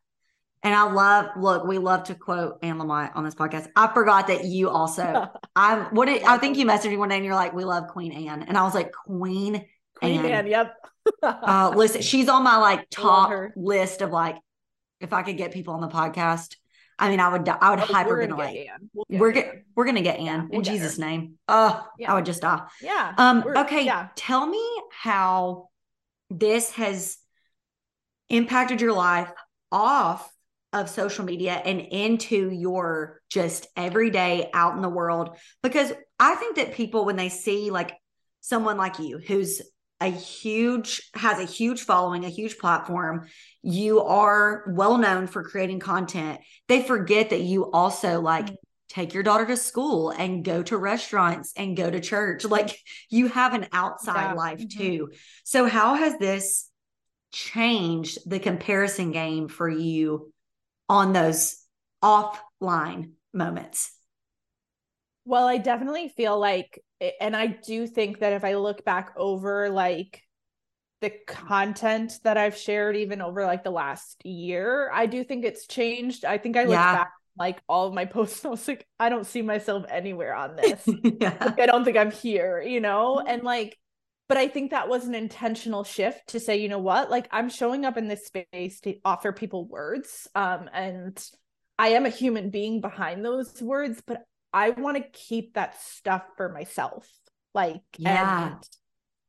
and 0.62 0.76
I 0.76 0.92
love, 0.92 1.28
look, 1.38 1.64
we 1.66 1.78
love 1.78 2.04
to 2.06 2.16
quote 2.16 2.60
Anne 2.62 2.80
Lamott 2.80 3.16
on 3.16 3.24
this 3.24 3.36
podcast. 3.36 3.70
I 3.76 3.94
forgot 3.94 4.28
that 4.28 4.44
you 4.44 4.70
also, 4.70 5.30
I'm, 5.56 5.86
what 5.96 6.08
did, 6.08 6.24
I 6.24 6.38
think 6.38 6.58
you 6.58 6.66
messaged 6.66 6.90
me 6.90 6.98
one 6.98 7.10
day 7.10 7.16
and 7.16 7.24
you're 7.24 7.36
like, 7.36 7.54
we 7.54 7.64
love 7.64 7.88
Queen 7.88 8.12
Anne. 8.12 8.44
And 8.44 8.58
I 8.58 8.64
was 8.64 8.76
like, 8.76 8.92
Queen, 8.92 9.66
Queen 9.96 10.20
Anne. 10.20 10.32
Anne 10.32 10.48
yep. 10.48 10.76
uh, 11.24 11.72
listen, 11.76 12.02
she's 12.02 12.28
on 12.28 12.44
my 12.44 12.58
like 12.58 12.90
top 12.90 13.32
list 13.56 14.02
of 14.02 14.12
like, 14.12 14.36
if 15.00 15.14
I 15.14 15.24
could 15.24 15.38
get 15.38 15.54
people 15.54 15.74
on 15.76 15.82
the 15.82 15.88
podcast, 15.88 16.58
I 17.02 17.10
mean, 17.10 17.22
I 17.22 17.30
would, 17.30 17.48
I 17.48 17.70
would 17.70 17.80
oh, 17.80 17.84
hyperventilate. 17.84 18.68
We'll 18.94 19.06
we're 19.10 19.32
get, 19.32 19.64
we're 19.74 19.86
gonna 19.86 20.02
get 20.02 20.20
Anne 20.20 20.50
yeah, 20.52 20.58
in 20.58 20.64
Jesus' 20.64 20.98
her. 20.98 21.06
name. 21.06 21.36
Oh, 21.48 21.88
yeah. 21.98 22.12
I 22.12 22.16
would 22.16 22.26
just 22.26 22.42
die. 22.42 22.62
Yeah. 22.82 23.14
Um. 23.18 23.46
Okay. 23.56 23.86
Yeah. 23.86 24.10
Tell 24.18 24.46
me 24.46 24.62
how 24.92 25.70
this 26.30 26.72
has 26.72 27.18
impacted 28.30 28.82
your 28.82 28.94
life 28.94 29.32
off 29.72 30.32
of 30.72 30.90
social 30.90 31.26
media 31.26 31.54
and 31.54 31.80
into 31.80 32.52
your 32.52 33.22
just 33.30 33.68
everyday 33.76 34.50
out 34.54 34.76
in 34.76 34.82
the 34.82 34.90
world 34.90 35.36
because 35.64 35.92
i 36.20 36.36
think 36.36 36.58
that 36.58 36.74
people 36.74 37.06
when 37.06 37.16
they 37.16 37.30
see 37.30 37.72
like 37.72 37.94
someone 38.42 38.78
like 38.78 39.00
you 39.00 39.18
who's 39.18 39.62
a 40.02 40.10
huge 40.10 41.10
has 41.16 41.40
a 41.40 41.46
huge 41.46 41.82
following 41.82 42.24
a 42.24 42.30
huge 42.30 42.58
platform 42.60 43.28
you 43.64 44.02
are 44.02 44.64
well 44.70 44.98
known 44.98 45.26
for 45.26 45.44
creating 45.44 45.80
content 45.80 46.40
they 46.68 46.84
forget 46.84 47.32
that 47.32 47.42
you 47.42 47.70
also 47.72 48.22
like 48.22 48.46
mm-hmm. 48.46 48.56
Take 48.90 49.14
your 49.14 49.24
daughter 49.24 49.46
to 49.46 49.56
school 49.56 50.10
and 50.10 50.44
go 50.44 50.62
to 50.64 50.78
restaurants 50.78 51.54
and 51.56 51.78
go 51.78 51.90
to 51.90 52.00
church 52.00 52.44
like 52.44 52.78
you 53.10 53.28
have 53.28 53.54
an 53.54 53.68
outside 53.72 54.32
yeah. 54.32 54.34
life 54.34 54.60
mm-hmm. 54.60 54.80
too 54.80 55.12
so 55.44 55.68
how 55.68 55.96
has 55.96 56.18
this 56.18 56.70
changed 57.32 58.18
the 58.26 58.40
comparison 58.40 59.12
game 59.12 59.48
for 59.48 59.70
you 59.70 60.32
on 60.88 61.14
those 61.14 61.64
offline 62.04 63.12
moments? 63.34 63.94
Well, 65.26 65.48
I 65.48 65.58
definitely 65.58 66.10
feel 66.10 66.40
like, 66.40 66.84
and 67.22 67.36
I 67.36 67.48
do 67.48 67.86
think 67.86 68.20
that 68.20 68.34
if 68.34 68.44
I 68.44 68.56
look 68.56 68.84
back 68.84 69.14
over 69.16 69.70
like 69.70 70.24
the 71.02 71.12
content 71.28 72.14
that 72.24 72.38
I've 72.38 72.58
shared, 72.58 72.98
even 72.98 73.22
over 73.22 73.46
like 73.46 73.64
the 73.64 73.72
last 73.72 74.26
year, 74.26 74.90
I 74.92 75.06
do 75.06 75.24
think 75.24 75.46
it's 75.46 75.68
changed. 75.68 76.26
I 76.26 76.38
think 76.40 76.58
I 76.58 76.64
look 76.64 76.72
yeah. 76.72 76.96
back 76.96 77.12
like 77.40 77.62
all 77.68 77.88
of 77.88 77.94
my 77.94 78.06
posts, 78.06 78.46
I 78.46 78.50
was 78.50 78.68
like, 78.68 78.86
I 79.00 79.10
don't 79.10 79.26
see 79.26 79.42
myself 79.42 79.86
anywhere 79.90 80.36
on 80.36 80.56
this. 80.58 80.84
yeah. 80.86 81.36
Like, 81.40 81.60
I 81.60 81.66
don't 81.66 81.86
think 81.86 81.98
I'm 81.98 82.12
here, 82.12 82.62
you 82.62 82.82
know? 82.82 83.20
And 83.26 83.44
like, 83.44 83.78
but 84.28 84.38
I 84.38 84.48
think 84.48 84.72
that 84.72 84.90
was 84.90 85.06
an 85.06 85.16
intentional 85.16 85.84
shift 85.84 86.28
to 86.30 86.40
say, 86.40 86.58
you 86.58 86.70
know 86.70 86.78
what, 86.78 87.10
like 87.10 87.28
I'm 87.32 87.50
showing 87.50 87.84
up 87.84 87.98
in 87.98 88.08
this 88.08 88.28
space 88.28 88.80
to 88.82 88.96
offer 89.04 89.32
people 89.32 89.66
words. 89.66 90.28
Um, 90.36 90.70
and 90.72 91.20
I 91.80 91.90
am 91.90 92.06
a 92.06 92.10
human 92.10 92.52
being 92.52 92.80
behind 92.80 93.26
those 93.26 93.60
words, 93.60 94.04
but 94.06 94.24
I 94.54 94.72
want 94.72 94.98
to 94.98 95.04
keep 95.04 95.56
that 95.56 95.82
stuff 95.82 96.24
for 96.38 96.50
myself. 96.50 97.10
Like, 97.56 97.82
yeah. 97.98 98.56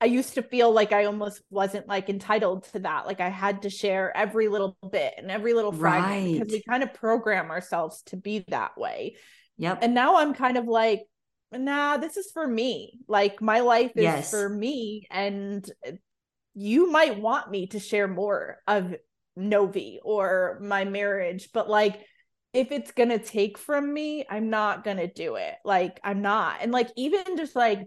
I 0.00 0.06
used 0.06 0.34
to 0.34 0.42
feel 0.42 0.72
like 0.72 0.92
I 0.92 1.04
almost 1.04 1.42
wasn't 1.50 1.86
like 1.86 2.08
entitled 2.08 2.64
to 2.72 2.78
that. 2.80 3.06
Like 3.06 3.20
I 3.20 3.28
had 3.28 3.62
to 3.62 3.70
share 3.70 4.16
every 4.16 4.48
little 4.48 4.76
bit 4.90 5.14
and 5.18 5.30
every 5.30 5.52
little 5.52 5.72
fragment 5.72 6.24
right. 6.24 6.32
because 6.40 6.52
we 6.52 6.62
kind 6.62 6.82
of 6.82 6.94
program 6.94 7.50
ourselves 7.50 8.02
to 8.06 8.16
be 8.16 8.44
that 8.48 8.78
way. 8.78 9.16
Yep. 9.58 9.80
And 9.82 9.94
now 9.94 10.16
I'm 10.16 10.32
kind 10.32 10.56
of 10.56 10.66
like, 10.66 11.02
nah, 11.52 11.98
this 11.98 12.16
is 12.16 12.30
for 12.32 12.46
me. 12.46 13.00
Like 13.08 13.42
my 13.42 13.60
life 13.60 13.92
is 13.94 14.04
yes. 14.04 14.30
for 14.30 14.48
me. 14.48 15.06
And 15.10 15.70
you 16.54 16.90
might 16.90 17.20
want 17.20 17.50
me 17.50 17.66
to 17.68 17.78
share 17.78 18.08
more 18.08 18.58
of 18.66 18.94
Novi 19.36 20.00
or 20.02 20.58
my 20.62 20.84
marriage, 20.84 21.50
but 21.52 21.68
like 21.68 22.00
if 22.52 22.72
it's 22.72 22.90
gonna 22.90 23.18
take 23.18 23.58
from 23.58 23.92
me, 23.92 24.24
I'm 24.28 24.50
not 24.50 24.82
gonna 24.82 25.06
do 25.06 25.36
it. 25.36 25.54
Like 25.64 26.00
I'm 26.02 26.22
not. 26.22 26.58
And 26.62 26.72
like 26.72 26.88
even 26.96 27.36
just 27.36 27.54
like 27.54 27.80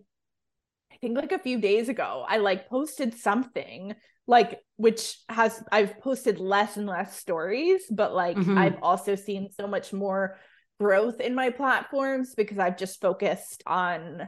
think 1.04 1.18
like 1.18 1.34
a 1.34 1.40
few 1.40 1.60
days 1.60 1.90
ago, 1.90 2.26
I 2.28 2.38
like 2.38 2.70
posted 2.70 3.14
something 3.14 3.94
like 4.26 4.62
which 4.78 5.18
has 5.28 5.62
I've 5.72 6.00
posted 6.00 6.40
less 6.40 6.78
and 6.78 6.88
less 6.88 7.20
stories, 7.20 7.84
but 7.92 8.16
like 8.16 8.38
mm-hmm. 8.38 8.58
I've 8.58 8.78
also 8.82 9.16
seen 9.16 9.50
so 9.52 9.68
much 9.68 9.92
more 9.92 10.38
growth 10.80 11.20
in 11.20 11.36
my 11.36 11.50
platforms 11.50 12.34
because 12.36 12.58
I've 12.58 12.78
just 12.78 13.02
focused 13.02 13.64
on 13.68 14.28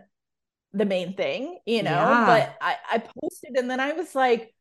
the 0.74 0.86
main 0.86 1.16
thing, 1.16 1.58
you 1.66 1.82
know. 1.84 1.92
Yeah. 1.92 2.26
But 2.26 2.56
I, 2.62 2.76
I 2.92 2.98
posted 2.98 3.56
and 3.56 3.70
then 3.70 3.80
I 3.80 3.94
was 3.94 4.14
like, 4.14 4.54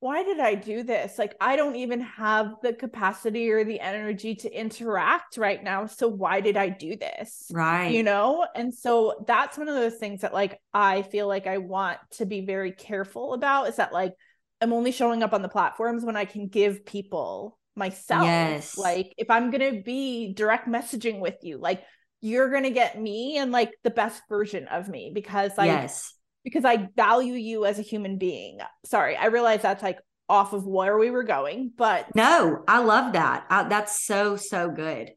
why 0.00 0.22
did 0.22 0.38
I 0.38 0.54
do 0.54 0.82
this? 0.82 1.18
Like, 1.18 1.34
I 1.40 1.56
don't 1.56 1.76
even 1.76 2.00
have 2.00 2.54
the 2.62 2.72
capacity 2.72 3.50
or 3.50 3.64
the 3.64 3.80
energy 3.80 4.34
to 4.36 4.50
interact 4.50 5.36
right 5.36 5.62
now. 5.62 5.86
So, 5.86 6.08
why 6.08 6.40
did 6.40 6.56
I 6.56 6.68
do 6.68 6.96
this? 6.96 7.50
Right. 7.52 7.92
You 7.92 8.02
know? 8.02 8.46
And 8.54 8.72
so, 8.72 9.24
that's 9.26 9.58
one 9.58 9.68
of 9.68 9.74
those 9.74 9.96
things 9.96 10.20
that, 10.20 10.32
like, 10.32 10.60
I 10.72 11.02
feel 11.02 11.26
like 11.26 11.46
I 11.46 11.58
want 11.58 11.98
to 12.12 12.26
be 12.26 12.42
very 12.42 12.72
careful 12.72 13.34
about 13.34 13.68
is 13.68 13.76
that, 13.76 13.92
like, 13.92 14.14
I'm 14.60 14.72
only 14.72 14.92
showing 14.92 15.22
up 15.22 15.32
on 15.32 15.42
the 15.42 15.48
platforms 15.48 16.04
when 16.04 16.16
I 16.16 16.24
can 16.24 16.48
give 16.48 16.84
people 16.84 17.58
myself. 17.78 18.24
Yes. 18.24 18.76
Like 18.76 19.14
if 19.16 19.30
I'm 19.30 19.50
going 19.50 19.74
to 19.76 19.82
be 19.82 20.34
direct 20.34 20.68
messaging 20.68 21.20
with 21.20 21.36
you, 21.42 21.58
like 21.58 21.82
you're 22.20 22.50
going 22.50 22.64
to 22.64 22.70
get 22.70 23.00
me 23.00 23.38
and 23.38 23.52
like 23.52 23.72
the 23.84 23.90
best 23.90 24.22
version 24.28 24.66
of 24.66 24.88
me 24.88 25.12
because 25.14 25.52
like 25.56 25.68
yes. 25.68 26.12
Because 26.48 26.64
I 26.64 26.88
value 26.96 27.34
you 27.34 27.66
as 27.66 27.78
a 27.78 27.82
human 27.82 28.16
being. 28.16 28.60
Sorry, 28.84 29.16
I 29.16 29.26
realize 29.26 29.62
that's 29.62 29.82
like 29.82 29.98
off 30.28 30.52
of 30.52 30.66
where 30.66 30.98
we 30.98 31.10
were 31.10 31.24
going, 31.24 31.72
but 31.76 32.14
No, 32.14 32.64
I 32.66 32.78
love 32.82 33.12
that. 33.12 33.46
I, 33.50 33.64
that's 33.64 34.04
so 34.06 34.36
so 34.36 34.70
good. 34.70 35.12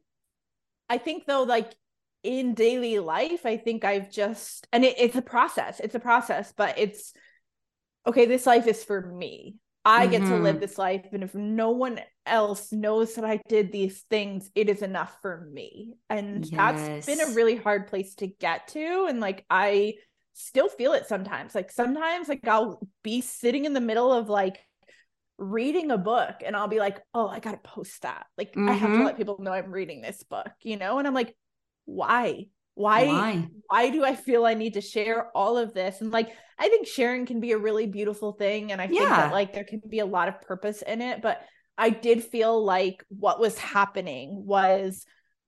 I 0.88 0.98
think 0.98 1.24
though 1.26 1.44
like 1.44 1.72
in 2.22 2.54
daily 2.54 2.98
life, 2.98 3.46
I 3.46 3.56
think 3.56 3.84
I've 3.84 4.10
just 4.10 4.66
and 4.72 4.84
it, 4.84 4.96
it's 4.98 5.16
a 5.16 5.22
process. 5.22 5.80
It's 5.80 5.94
a 5.94 6.00
process, 6.00 6.52
but 6.56 6.78
it's 6.78 7.14
okay, 8.06 8.26
this 8.26 8.46
life 8.46 8.66
is 8.66 8.84
for 8.84 9.00
me. 9.00 9.56
I 9.84 10.06
get 10.06 10.22
mm-hmm. 10.22 10.30
to 10.30 10.36
live 10.38 10.54
mm-hmm. 10.56 10.60
this 10.60 10.78
life. 10.78 11.06
And 11.12 11.24
if 11.24 11.34
no 11.34 11.70
one 11.70 12.00
else 12.24 12.72
knows 12.72 13.14
that 13.14 13.24
I 13.24 13.40
did 13.48 13.72
these 13.72 14.02
things, 14.02 14.48
it 14.54 14.68
is 14.68 14.82
enough 14.82 15.16
for 15.22 15.48
me. 15.52 15.94
And 16.08 16.46
yes. 16.46 16.52
that's 16.52 17.06
been 17.06 17.20
a 17.20 17.34
really 17.34 17.56
hard 17.56 17.88
place 17.88 18.14
to 18.16 18.28
get 18.28 18.68
to. 18.68 19.06
And 19.08 19.18
like, 19.18 19.44
I 19.50 19.94
still 20.32 20.68
feel 20.68 20.92
it 20.92 21.06
sometimes. 21.06 21.54
Like, 21.54 21.70
sometimes, 21.70 22.28
like, 22.28 22.46
I'll 22.46 22.80
be 23.02 23.20
sitting 23.20 23.64
in 23.64 23.72
the 23.72 23.80
middle 23.80 24.12
of 24.12 24.28
like 24.28 24.58
reading 25.38 25.90
a 25.90 25.98
book 25.98 26.36
and 26.44 26.56
I'll 26.56 26.68
be 26.68 26.78
like, 26.78 27.00
oh, 27.14 27.28
I 27.28 27.40
got 27.40 27.52
to 27.52 27.68
post 27.68 28.02
that. 28.02 28.26
Like, 28.38 28.50
mm-hmm. 28.50 28.68
I 28.68 28.72
have 28.72 28.90
to 28.90 28.96
mm-hmm. 28.96 29.06
let 29.06 29.16
people 29.16 29.38
know 29.40 29.52
I'm 29.52 29.70
reading 29.70 30.00
this 30.00 30.22
book, 30.22 30.50
you 30.62 30.76
know? 30.76 30.98
And 30.98 31.06
I'm 31.06 31.14
like, 31.14 31.34
why? 31.84 32.46
why, 32.74 33.06
why 33.06 33.48
why 33.68 33.90
do 33.90 34.04
i 34.04 34.14
feel 34.14 34.46
i 34.46 34.54
need 34.54 34.74
to 34.74 34.80
share 34.80 35.30
all 35.36 35.58
of 35.58 35.74
this 35.74 36.00
and 36.00 36.10
like 36.10 36.30
i 36.58 36.68
think 36.68 36.86
sharing 36.86 37.26
can 37.26 37.38
be 37.38 37.52
a 37.52 37.58
really 37.58 37.86
beautiful 37.86 38.32
thing 38.32 38.72
and 38.72 38.80
i 38.80 38.86
think 38.86 39.00
that 39.00 39.32
like 39.32 39.52
there 39.52 39.64
can 39.64 39.82
be 39.86 39.98
a 39.98 40.06
lot 40.06 40.28
of 40.28 40.40
purpose 40.40 40.80
in 40.80 41.02
it 41.02 41.20
but 41.20 41.42
i 41.76 41.90
did 41.90 42.24
feel 42.24 42.64
like 42.64 43.04
what 43.08 43.38
was 43.38 43.58
happening 43.58 44.44
was 44.46 45.04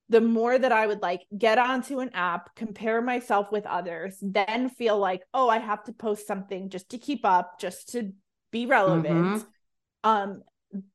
the 0.09 0.21
more 0.21 0.57
that 0.57 0.71
I 0.71 0.85
would 0.85 1.01
like 1.01 1.21
get 1.35 1.57
onto 1.57 1.99
an 1.99 2.11
app, 2.13 2.55
compare 2.55 3.01
myself 3.01 3.51
with 3.51 3.65
others, 3.65 4.17
then 4.21 4.69
feel 4.69 4.99
like, 4.99 5.23
oh, 5.33 5.49
I 5.49 5.57
have 5.57 5.83
to 5.85 5.93
post 5.93 6.27
something 6.27 6.69
just 6.69 6.89
to 6.89 6.97
keep 6.97 7.25
up, 7.25 7.59
just 7.59 7.89
to 7.93 8.11
be 8.51 8.65
relevant. 8.65 9.43
Mm-hmm. 9.43 10.09
Um, 10.09 10.43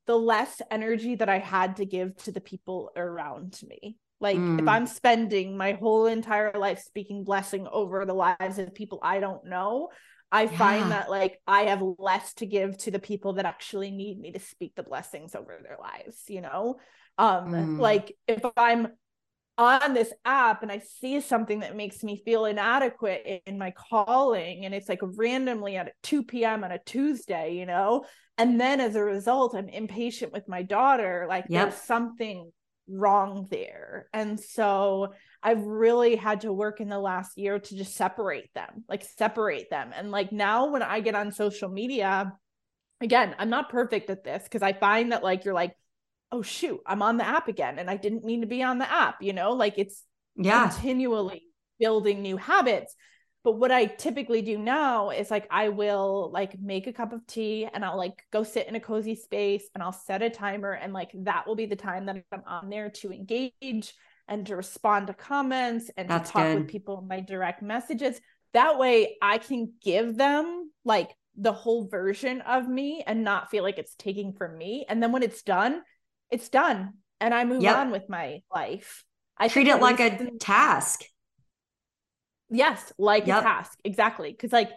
the 0.07 0.17
less 0.17 0.61
energy 0.71 1.17
that 1.17 1.29
I 1.29 1.39
had 1.39 1.77
to 1.77 1.87
give 1.87 2.17
to 2.25 2.33
the 2.33 2.41
people 2.41 2.91
around 2.97 3.61
me. 3.67 3.97
Like 4.21 4.37
mm. 4.37 4.61
if 4.61 4.69
I'm 4.69 4.87
spending 4.87 5.57
my 5.57 5.73
whole 5.73 6.07
entire 6.07 6.53
life 6.53 6.81
speaking 6.81 7.25
blessing 7.25 7.67
over 7.71 8.05
the 8.05 8.15
lives 8.15 8.59
of 8.59 8.75
people 8.75 9.01
I 9.03 9.21
don't 9.21 9.47
know, 9.47 9.89
I 10.31 10.43
yeah. 10.43 10.59
find 10.59 10.93
that 10.93 11.11
like 11.11 11.41
I 11.47 11.63
have 11.63 11.83
less 11.99 12.35
to 12.35 12.47
give 12.47 12.77
to 12.79 12.91
the 12.91 12.99
people 12.99 13.35
that 13.35 13.47
actually 13.47 13.91
need 13.91 14.21
me 14.21 14.33
to 14.33 14.39
speak 14.39 14.75
the 14.77 14.83
blessings 14.83 15.35
over 15.35 15.59
their 15.63 15.79
lives, 15.81 16.25
you 16.29 16.43
know? 16.43 16.77
Um 17.17 17.53
mm. 17.53 17.79
like 17.79 18.15
if 18.29 18.45
I'm 18.57 18.89
on 19.61 19.93
this 19.93 20.13
app 20.25 20.63
and 20.63 20.73
I 20.73 20.79
see 20.79 21.21
something 21.21 21.61
that 21.61 21.77
makes 21.77 22.03
me 22.03 22.23
feel 22.25 22.47
inadequate 22.47 23.43
in 23.45 23.59
my 23.59 23.73
calling 23.73 24.65
and 24.65 24.75
it's 24.75 24.89
like 24.89 25.01
randomly 25.03 25.77
at 25.77 25.93
2 26.03 26.25
p.m. 26.25 26.65
on 26.65 26.73
a 26.73 26.79
Tuesday, 26.79 27.55
you 27.55 27.67
know? 27.67 28.05
And 28.39 28.59
then 28.59 28.81
as 28.81 28.97
a 28.97 29.05
result, 29.05 29.55
I'm 29.55 29.69
impatient 29.69 30.33
with 30.33 30.49
my 30.49 30.63
daughter. 30.63 31.27
Like 31.29 31.45
yep. 31.51 31.71
there's 31.71 31.83
something 31.83 32.51
wrong 32.89 33.49
there. 33.51 34.09
And 34.15 34.41
so 34.41 35.13
I've 35.43 35.63
really 35.63 36.17
had 36.17 36.41
to 36.41 36.53
work 36.53 36.81
in 36.81 36.89
the 36.89 36.99
last 36.99 37.37
year 37.37 37.59
to 37.59 37.77
just 37.77 37.95
separate 37.95 38.53
them, 38.55 38.85
like 38.89 39.05
separate 39.05 39.69
them. 39.69 39.91
And 39.95 40.11
like 40.11 40.33
now 40.33 40.71
when 40.71 40.83
I 40.83 41.01
get 41.01 41.15
on 41.15 41.33
social 41.33 41.69
media, 41.69 42.33
again, 43.03 43.35
I'm 43.39 43.51
not 43.51 43.69
perfect 43.69 44.09
at 44.09 44.25
this 44.25 44.43
because 44.45 44.63
I 44.63 44.73
find 44.73 45.13
that 45.13 45.23
like 45.23 45.45
you're 45.45 45.53
like, 45.53 45.77
oh 46.33 46.43
shoot, 46.43 46.81
I'm 46.87 47.03
on 47.03 47.17
the 47.17 47.27
app 47.27 47.49
again 47.49 47.79
and 47.79 47.91
I 47.91 47.97
didn't 47.97 48.25
mean 48.25 48.41
to 48.43 48.47
be 48.47 48.63
on 48.63 48.79
the 48.79 48.91
app, 48.91 49.23
you 49.23 49.33
know, 49.33 49.53
like 49.53 49.75
it's 49.79 50.05
yeah. 50.37 50.69
continually 50.69 51.43
building 51.79 52.23
new 52.23 52.37
habits. 52.37 52.95
But 53.43 53.53
what 53.53 53.73
I 53.73 53.87
typically 53.87 54.43
do 54.43 54.59
now 54.59 55.11
is 55.11 55.31
like 55.31 55.47
I 55.51 55.71
will 55.71 56.31
like 56.33 56.61
make 56.61 56.87
a 56.87 56.93
cup 56.93 57.13
of 57.13 57.27
tea 57.27 57.67
and 57.73 57.85
I'll 57.85 57.97
like 57.97 58.23
go 58.31 58.43
sit 58.43 58.69
in 58.69 58.75
a 58.75 58.81
cozy 58.81 59.15
space 59.15 59.65
and 59.75 59.83
I'll 59.83 59.93
set 59.93 60.23
a 60.23 60.29
timer 60.29 60.73
and 60.73 60.93
like 60.93 61.11
that 61.15 61.47
will 61.47 61.57
be 61.57 61.67
the 61.67 61.77
time 61.77 62.07
that 62.07 62.23
I'm 62.33 62.43
on 62.47 62.69
there 62.69 62.91
to 62.91 63.13
engage 63.13 63.95
and 64.29 64.47
to 64.47 64.57
respond 64.57 65.07
to 65.07 65.15
comments 65.15 65.91
and 65.97 66.09
That's 66.09 66.29
to 66.29 66.33
talk 66.35 66.43
good. 66.43 66.59
with 66.59 66.69
people 66.69 66.99
in 67.01 67.09
my 67.09 67.21
direct 67.21 67.63
messages. 67.63 68.21
That 68.53 68.79
way 68.79 69.17
I 69.23 69.39
can 69.39 69.73
give 69.83 70.17
them 70.17 70.71
like 70.85 71.11
the 71.37 71.53
whole 71.53 71.89
version 71.89 72.43
of 72.43 72.69
me 72.69 73.03
and 73.07 73.25
not 73.25 73.51
feel 73.51 73.63
like 73.63 73.79
it's 73.79 73.95
taking 73.95 74.35
from 74.35 74.59
me. 74.59 74.85
And 74.87 75.03
then 75.03 75.13
when 75.13 75.23
it's 75.23 75.43
done, 75.43 75.81
it's 76.31 76.49
done 76.49 76.95
and 77.21 77.35
I 77.35 77.45
move 77.45 77.63
yep. 77.63 77.77
on 77.77 77.91
with 77.91 78.09
my 78.09 78.43
life. 78.53 79.05
I 79.37 79.49
treat 79.49 79.69
it 79.69 79.81
like 79.81 80.01
a 80.01 80.31
task. 80.39 81.03
Yes, 82.51 82.93
like 82.99 83.27
yep. 83.27 83.41
a 83.41 83.43
task. 83.43 83.79
Exactly. 83.85 84.33
Cuz 84.33 84.53
like 84.53 84.71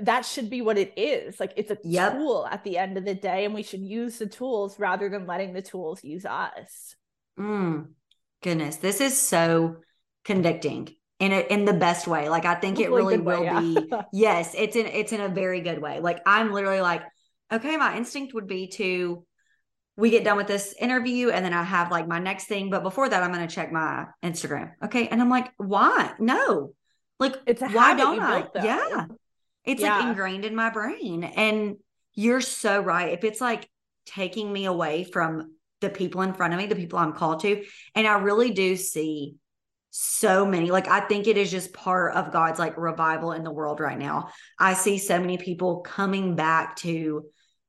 that 0.00 0.24
should 0.24 0.50
be 0.50 0.62
what 0.62 0.78
it 0.78 0.92
is. 0.96 1.38
Like 1.38 1.52
it's 1.56 1.70
a 1.70 1.78
yep. 1.84 2.14
tool 2.14 2.46
at 2.50 2.64
the 2.64 2.78
end 2.78 2.98
of 2.98 3.04
the 3.04 3.14
day 3.14 3.44
and 3.44 3.54
we 3.54 3.62
should 3.62 3.82
use 3.82 4.18
the 4.18 4.26
tools 4.26 4.78
rather 4.78 5.08
than 5.08 5.26
letting 5.26 5.52
the 5.52 5.62
tools 5.62 6.02
use 6.02 6.24
us. 6.24 6.96
Mm, 7.38 7.88
goodness, 8.42 8.76
this 8.76 9.00
is 9.00 9.20
so 9.20 9.76
convicting 10.24 10.88
in 11.20 11.32
a, 11.32 11.40
in 11.40 11.64
the 11.64 11.72
best 11.72 12.06
way. 12.06 12.28
Like 12.28 12.44
I 12.44 12.54
think 12.54 12.80
it 12.80 12.90
really 12.90 13.18
will 13.18 13.40
way, 13.40 13.46
yeah. 13.46 13.60
be. 13.60 13.90
yes, 14.12 14.54
it's 14.56 14.76
in 14.76 14.86
it's 14.86 15.12
in 15.12 15.20
a 15.20 15.28
very 15.28 15.60
good 15.60 15.80
way. 15.80 16.00
Like 16.00 16.20
I'm 16.26 16.52
literally 16.52 16.80
like, 16.80 17.02
okay, 17.52 17.76
my 17.76 17.96
instinct 17.96 18.34
would 18.34 18.46
be 18.46 18.68
to 18.68 19.24
we 19.96 20.10
get 20.10 20.24
done 20.24 20.36
with 20.36 20.46
this 20.46 20.74
interview 20.78 21.30
and 21.30 21.44
then 21.44 21.52
I 21.52 21.62
have 21.62 21.90
like 21.90 22.08
my 22.08 22.18
next 22.18 22.46
thing. 22.46 22.70
But 22.70 22.82
before 22.82 23.08
that, 23.08 23.22
I'm 23.22 23.32
going 23.32 23.46
to 23.46 23.54
check 23.54 23.70
my 23.70 24.06
Instagram. 24.22 24.72
Okay. 24.84 25.08
And 25.08 25.20
I'm 25.20 25.30
like, 25.30 25.50
why? 25.56 26.12
No. 26.18 26.72
Like, 27.20 27.36
it's 27.46 27.60
why 27.60 27.94
don't 27.94 28.20
I? 28.20 28.46
Yeah. 28.56 29.06
It's 29.64 29.80
yeah. 29.80 29.98
like 29.98 30.08
ingrained 30.08 30.44
in 30.44 30.54
my 30.54 30.70
brain. 30.70 31.22
And 31.22 31.76
you're 32.14 32.40
so 32.40 32.80
right. 32.80 33.12
If 33.12 33.24
it's 33.24 33.40
like 33.40 33.68
taking 34.04 34.52
me 34.52 34.64
away 34.64 35.04
from 35.04 35.54
the 35.80 35.90
people 35.90 36.22
in 36.22 36.34
front 36.34 36.52
of 36.52 36.58
me, 36.58 36.66
the 36.66 36.76
people 36.76 36.98
I'm 36.98 37.12
called 37.12 37.40
to, 37.40 37.64
and 37.94 38.06
I 38.06 38.18
really 38.18 38.50
do 38.50 38.76
see 38.76 39.36
so 39.96 40.44
many 40.44 40.72
like 40.72 40.88
i 40.88 40.98
think 40.98 41.28
it 41.28 41.36
is 41.36 41.52
just 41.52 41.72
part 41.72 42.16
of 42.16 42.32
god's 42.32 42.58
like 42.58 42.76
revival 42.76 43.30
in 43.30 43.44
the 43.44 43.50
world 43.52 43.78
right 43.78 43.96
now 43.96 44.28
i 44.58 44.74
see 44.74 44.98
so 44.98 45.20
many 45.20 45.38
people 45.38 45.82
coming 45.82 46.34
back 46.34 46.74
to 46.74 47.24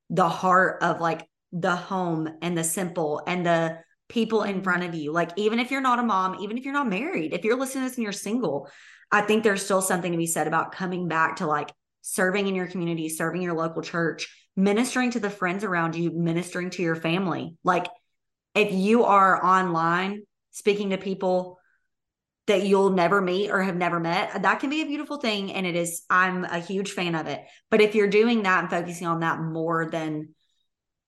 the 0.09 0.27
heart 0.27 0.81
of 0.81 0.99
like 0.99 1.29
the 1.57 1.75
home 1.75 2.27
and 2.41 2.57
the 2.57 2.63
simple 2.65 3.21
and 3.25 3.45
the 3.45 3.79
people 4.09 4.43
in 4.43 4.61
front 4.61 4.83
of 4.83 4.93
you. 4.93 5.13
Like, 5.13 5.31
even 5.37 5.57
if 5.57 5.71
you're 5.71 5.81
not 5.81 5.99
a 5.99 6.03
mom, 6.03 6.37
even 6.41 6.57
if 6.57 6.65
you're 6.65 6.73
not 6.73 6.89
married, 6.89 7.33
if 7.33 7.45
you're 7.45 7.57
listening 7.57 7.85
to 7.85 7.89
this 7.89 7.97
and 7.97 8.03
you're 8.03 8.11
single, 8.11 8.69
I 9.09 9.21
think 9.21 9.43
there's 9.43 9.63
still 9.63 9.81
something 9.81 10.11
to 10.11 10.17
be 10.17 10.27
said 10.27 10.47
about 10.47 10.73
coming 10.73 11.07
back 11.07 11.37
to 11.37 11.47
like 11.47 11.71
serving 12.01 12.47
in 12.47 12.55
your 12.55 12.67
community, 12.67 13.07
serving 13.07 13.41
your 13.41 13.55
local 13.55 13.81
church, 13.81 14.27
ministering 14.57 15.11
to 15.11 15.19
the 15.19 15.29
friends 15.29 15.63
around 15.63 15.95
you, 15.95 16.11
ministering 16.11 16.71
to 16.71 16.83
your 16.83 16.95
family. 16.95 17.55
Like, 17.63 17.87
if 18.53 18.73
you 18.73 19.05
are 19.05 19.43
online 19.43 20.23
speaking 20.51 20.89
to 20.89 20.97
people 20.97 21.57
that 22.47 22.63
you'll 22.63 22.91
never 22.91 23.21
meet 23.21 23.49
or 23.49 23.61
have 23.61 23.75
never 23.77 23.99
met, 23.99 24.43
that 24.43 24.59
can 24.59 24.69
be 24.69 24.81
a 24.81 24.85
beautiful 24.85 25.17
thing. 25.17 25.53
And 25.53 25.65
it 25.65 25.75
is, 25.75 26.03
I'm 26.09 26.43
a 26.43 26.59
huge 26.59 26.91
fan 26.91 27.15
of 27.15 27.27
it. 27.27 27.41
But 27.71 27.81
if 27.81 27.95
you're 27.95 28.07
doing 28.07 28.43
that 28.43 28.59
and 28.59 28.69
focusing 28.69 29.07
on 29.07 29.21
that 29.21 29.39
more 29.39 29.89
than 29.89 30.35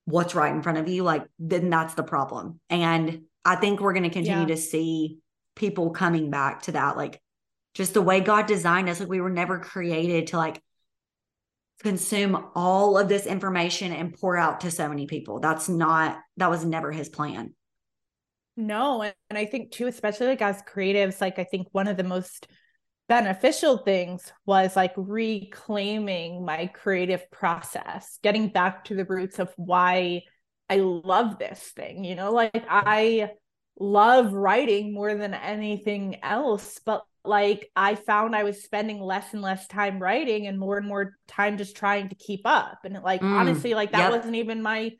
what's 0.08 0.34
right 0.34 0.54
in 0.54 0.62
front 0.62 0.78
of 0.78 0.88
you, 0.88 1.02
like 1.02 1.24
then 1.38 1.68
that's 1.68 1.94
the 1.94 2.02
problem. 2.02 2.60
And 2.70 3.22
I 3.44 3.56
think 3.56 3.80
we're 3.80 3.92
going 3.92 4.04
to 4.04 4.10
continue 4.10 4.40
yeah. 4.40 4.46
to 4.46 4.56
see 4.56 5.18
people 5.54 5.90
coming 5.90 6.30
back 6.30 6.62
to 6.62 6.72
that, 6.72 6.96
like 6.96 7.20
just 7.74 7.92
the 7.92 8.00
way 8.00 8.20
God 8.20 8.46
designed 8.46 8.88
us. 8.88 9.00
Like 9.00 9.08
we 9.10 9.20
were 9.20 9.28
never 9.28 9.58
created 9.58 10.28
to 10.28 10.38
like 10.38 10.62
consume 11.82 12.46
all 12.54 12.96
of 12.96 13.08
this 13.08 13.26
information 13.26 13.92
and 13.92 14.18
pour 14.18 14.36
out 14.36 14.62
to 14.62 14.70
so 14.70 14.88
many 14.88 15.06
people. 15.06 15.40
That's 15.40 15.68
not, 15.68 16.18
that 16.38 16.50
was 16.50 16.64
never 16.64 16.90
his 16.90 17.10
plan. 17.10 17.54
No. 18.56 19.02
And 19.02 19.38
I 19.38 19.44
think 19.44 19.72
too, 19.72 19.88
especially 19.88 20.28
like 20.28 20.42
as 20.42 20.62
creatives, 20.62 21.20
like 21.20 21.38
I 21.38 21.44
think 21.44 21.68
one 21.72 21.86
of 21.86 21.98
the 21.98 22.02
most 22.04 22.48
beneficial 23.08 23.78
things 23.78 24.32
was 24.44 24.76
like 24.76 24.92
reclaiming 24.96 26.44
my 26.44 26.66
creative 26.66 27.30
process, 27.30 28.18
getting 28.22 28.48
back 28.48 28.84
to 28.84 28.94
the 28.94 29.06
roots 29.06 29.38
of 29.38 29.52
why 29.56 30.22
I 30.68 30.76
love 30.76 31.38
this 31.38 31.60
thing. 31.74 32.04
You 32.04 32.14
know, 32.14 32.32
like 32.32 32.64
I 32.68 33.30
love 33.80 34.32
writing 34.32 34.92
more 34.92 35.14
than 35.14 35.32
anything 35.34 36.22
else, 36.22 36.80
but 36.84 37.02
like 37.24 37.70
I 37.74 37.94
found 37.94 38.36
I 38.36 38.44
was 38.44 38.62
spending 38.62 39.00
less 39.00 39.32
and 39.32 39.42
less 39.42 39.66
time 39.66 39.98
writing 40.00 40.46
and 40.46 40.58
more 40.58 40.76
and 40.76 40.86
more 40.86 41.16
time 41.26 41.56
just 41.56 41.76
trying 41.76 42.10
to 42.10 42.14
keep 42.14 42.42
up. 42.44 42.80
And 42.84 43.02
like 43.02 43.22
mm, 43.22 43.32
honestly, 43.32 43.74
like 43.74 43.92
that 43.92 44.10
yep. 44.10 44.12
wasn't 44.12 44.36
even 44.36 44.62
my 44.62 44.92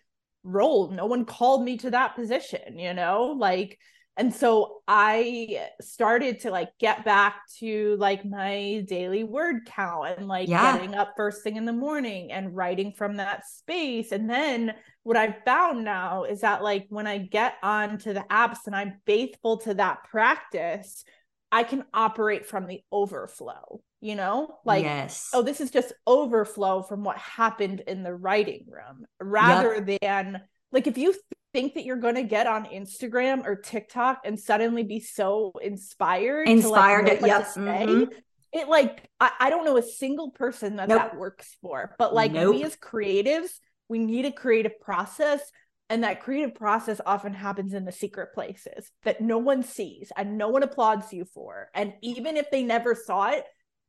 role. 0.44 0.90
No 0.90 1.06
one 1.06 1.26
called 1.26 1.62
me 1.62 1.76
to 1.78 1.90
that 1.90 2.16
position, 2.16 2.78
you 2.78 2.94
know? 2.94 3.34
Like 3.38 3.78
and 4.18 4.34
so 4.34 4.82
i 4.88 5.66
started 5.80 6.40
to 6.40 6.50
like 6.50 6.70
get 6.78 7.04
back 7.04 7.36
to 7.58 7.96
like 7.98 8.24
my 8.24 8.84
daily 8.86 9.24
word 9.24 9.64
count 9.64 10.18
and 10.18 10.28
like 10.28 10.48
yeah. 10.48 10.76
getting 10.76 10.94
up 10.94 11.14
first 11.16 11.42
thing 11.42 11.56
in 11.56 11.64
the 11.64 11.72
morning 11.72 12.30
and 12.32 12.54
writing 12.54 12.92
from 12.92 13.16
that 13.16 13.46
space 13.46 14.12
and 14.12 14.28
then 14.28 14.74
what 15.04 15.16
i've 15.16 15.42
found 15.44 15.84
now 15.84 16.24
is 16.24 16.40
that 16.42 16.62
like 16.62 16.86
when 16.90 17.06
i 17.06 17.16
get 17.16 17.54
onto 17.62 18.12
the 18.12 18.24
apps 18.30 18.66
and 18.66 18.76
i'm 18.76 19.00
faithful 19.06 19.56
to 19.56 19.72
that 19.72 20.04
practice 20.04 21.04
i 21.50 21.62
can 21.62 21.84
operate 21.94 22.44
from 22.44 22.66
the 22.66 22.82
overflow 22.92 23.80
you 24.00 24.14
know 24.14 24.58
like 24.64 24.84
yes. 24.84 25.30
oh 25.32 25.42
this 25.42 25.60
is 25.60 25.70
just 25.70 25.92
overflow 26.06 26.82
from 26.82 27.02
what 27.04 27.16
happened 27.16 27.82
in 27.86 28.02
the 28.02 28.14
writing 28.14 28.66
room 28.68 29.06
rather 29.20 29.74
yep. 29.74 30.00
than 30.00 30.40
like 30.72 30.86
if 30.86 30.98
you 30.98 31.14
think 31.52 31.74
that 31.74 31.84
you're 31.84 31.96
going 31.96 32.14
to 32.16 32.22
get 32.22 32.46
on 32.46 32.66
Instagram 32.66 33.44
or 33.46 33.56
TikTok 33.56 34.20
and 34.24 34.38
suddenly 34.38 34.82
be 34.82 35.00
so 35.00 35.52
inspired 35.62 36.48
inspired 36.48 37.06
to, 37.06 37.12
like, 37.14 37.22
yep. 37.22 37.46
Mm-hmm. 37.46 38.12
it 38.52 38.68
like 38.68 39.08
I, 39.20 39.30
I, 39.40 39.50
don't 39.50 39.64
know 39.64 39.78
a 39.78 39.82
single 39.82 40.30
person 40.30 40.76
that 40.76 40.88
nope. 40.88 40.98
that 40.98 41.16
works 41.16 41.56
for 41.62 41.94
but 41.98 42.14
like 42.14 42.32
nope. 42.32 42.54
we 42.54 42.64
as 42.64 42.76
creatives 42.76 43.48
we 43.88 43.98
need 43.98 44.26
a 44.26 44.32
creative 44.32 44.78
process 44.80 45.40
and 45.90 46.04
that 46.04 46.20
creative 46.20 46.54
process 46.54 47.00
often 47.06 47.32
happens 47.32 47.72
in 47.72 47.86
the 47.86 47.92
secret 47.92 48.34
places 48.34 48.90
that 49.04 49.22
no 49.22 49.38
one 49.38 49.62
sees 49.62 50.12
and 50.16 50.36
no 50.36 50.48
one 50.48 50.62
applauds 50.62 51.12
you 51.12 51.24
for 51.24 51.70
and 51.74 51.94
even 52.02 52.36
if 52.36 52.50
they 52.50 52.62
never 52.62 52.94
saw 52.94 53.30
it 53.30 53.44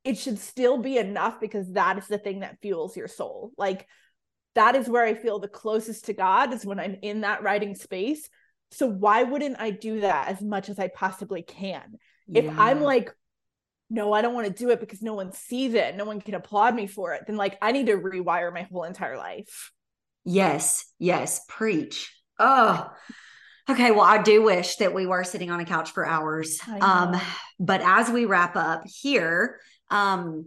it 0.06 0.18
should 0.18 0.40
still 0.40 0.78
be 0.78 0.98
enough 0.98 1.42
because 1.42 1.74
that 1.74 1.98
is 1.98 2.08
the 2.08 2.18
thing 2.18 2.40
that 2.40 2.58
fuels 2.62 2.96
your 2.96 3.10
soul 3.10 3.52
like 3.58 3.86
that 4.56 4.76
is 4.76 4.90
where 4.90 5.06
I 5.06 5.14
feel 5.14 5.40
the 5.40 5.48
closest 5.48 6.06
to 6.06 6.14
God 6.14 6.54
is 6.54 6.66
when 6.66 6.80
I'm 6.80 6.98
in 7.02 7.22
that 7.22 7.44
writing 7.44 7.76
space. 7.76 8.30
So 8.72 8.88
why 8.88 9.24
wouldn't 9.24 9.60
I 9.60 9.72
do 9.72 10.02
that 10.02 10.28
as 10.28 10.42
much 10.42 10.70
as 10.70 10.80
I 10.80 10.90
possibly 10.90 11.42
can? 11.42 11.96
Yeah. 12.28 12.42
If 12.42 12.60
I'm 12.60 12.82
like, 12.82 13.12
no, 13.90 14.14
I 14.14 14.22
don't 14.22 14.36
want 14.36 14.48
to 14.48 14.54
do 14.54 14.70
it 14.70 14.80
because 14.80 15.02
no 15.02 15.16
one 15.16 15.32
sees 15.32 15.74
it, 15.74 15.96
no 15.96 16.06
one 16.06 16.22
can 16.22 16.36
applaud 16.36 16.76
me 16.76 16.86
for 16.86 17.14
it, 17.14 17.24
then 17.26 17.38
like 17.38 17.58
I 17.62 17.72
need 17.72 17.88
to 17.88 17.98
rewire 17.98 18.54
my 18.54 18.64
whole 18.64 18.84
entire 18.84 19.18
life. 19.18 19.72
Yes, 20.26 20.86
yes, 21.00 21.42
preach. 21.48 22.14
Oh, 22.38 22.88
okay. 23.68 23.92
Well, 23.92 24.02
I 24.02 24.22
do 24.22 24.44
wish 24.44 24.76
that 24.76 24.94
we 24.94 25.08
were 25.08 25.24
sitting 25.24 25.50
on 25.50 25.60
a 25.60 25.66
couch 25.66 25.92
for 25.92 26.06
hours. 26.06 26.60
Um, 26.82 27.20
but 27.60 27.82
as 27.82 28.10
we 28.10 28.26
wrap 28.26 28.56
up 28.56 28.84
here, 28.86 29.60
um, 29.90 30.46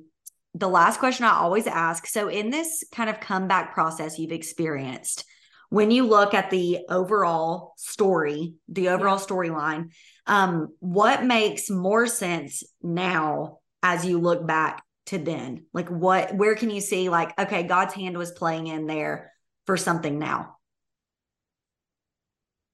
the 0.54 0.68
last 0.68 0.98
question 0.98 1.24
I 1.24 1.38
always 1.38 1.66
ask 1.66 2.06
so, 2.06 2.28
in 2.28 2.50
this 2.50 2.84
kind 2.92 3.08
of 3.08 3.20
comeback 3.20 3.74
process 3.74 4.18
you've 4.18 4.32
experienced, 4.32 5.24
when 5.70 5.90
you 5.90 6.06
look 6.06 6.34
at 6.34 6.50
the 6.50 6.80
overall 6.90 7.72
story, 7.78 8.54
the 8.68 8.90
overall 8.90 9.18
storyline, 9.18 9.92
um, 10.26 10.68
what 10.80 11.24
makes 11.24 11.70
more 11.70 12.06
sense 12.06 12.62
now 12.82 13.60
as 13.82 14.04
you 14.04 14.18
look 14.18 14.46
back 14.46 14.82
to 15.06 15.18
then? 15.18 15.64
Like, 15.72 15.88
what, 15.88 16.34
where 16.34 16.54
can 16.54 16.68
you 16.68 16.82
see, 16.82 17.08
like, 17.08 17.38
okay, 17.38 17.62
God's 17.62 17.94
hand 17.94 18.18
was 18.18 18.32
playing 18.32 18.66
in 18.66 18.86
there 18.86 19.32
for 19.64 19.78
something 19.78 20.18
now? 20.18 20.56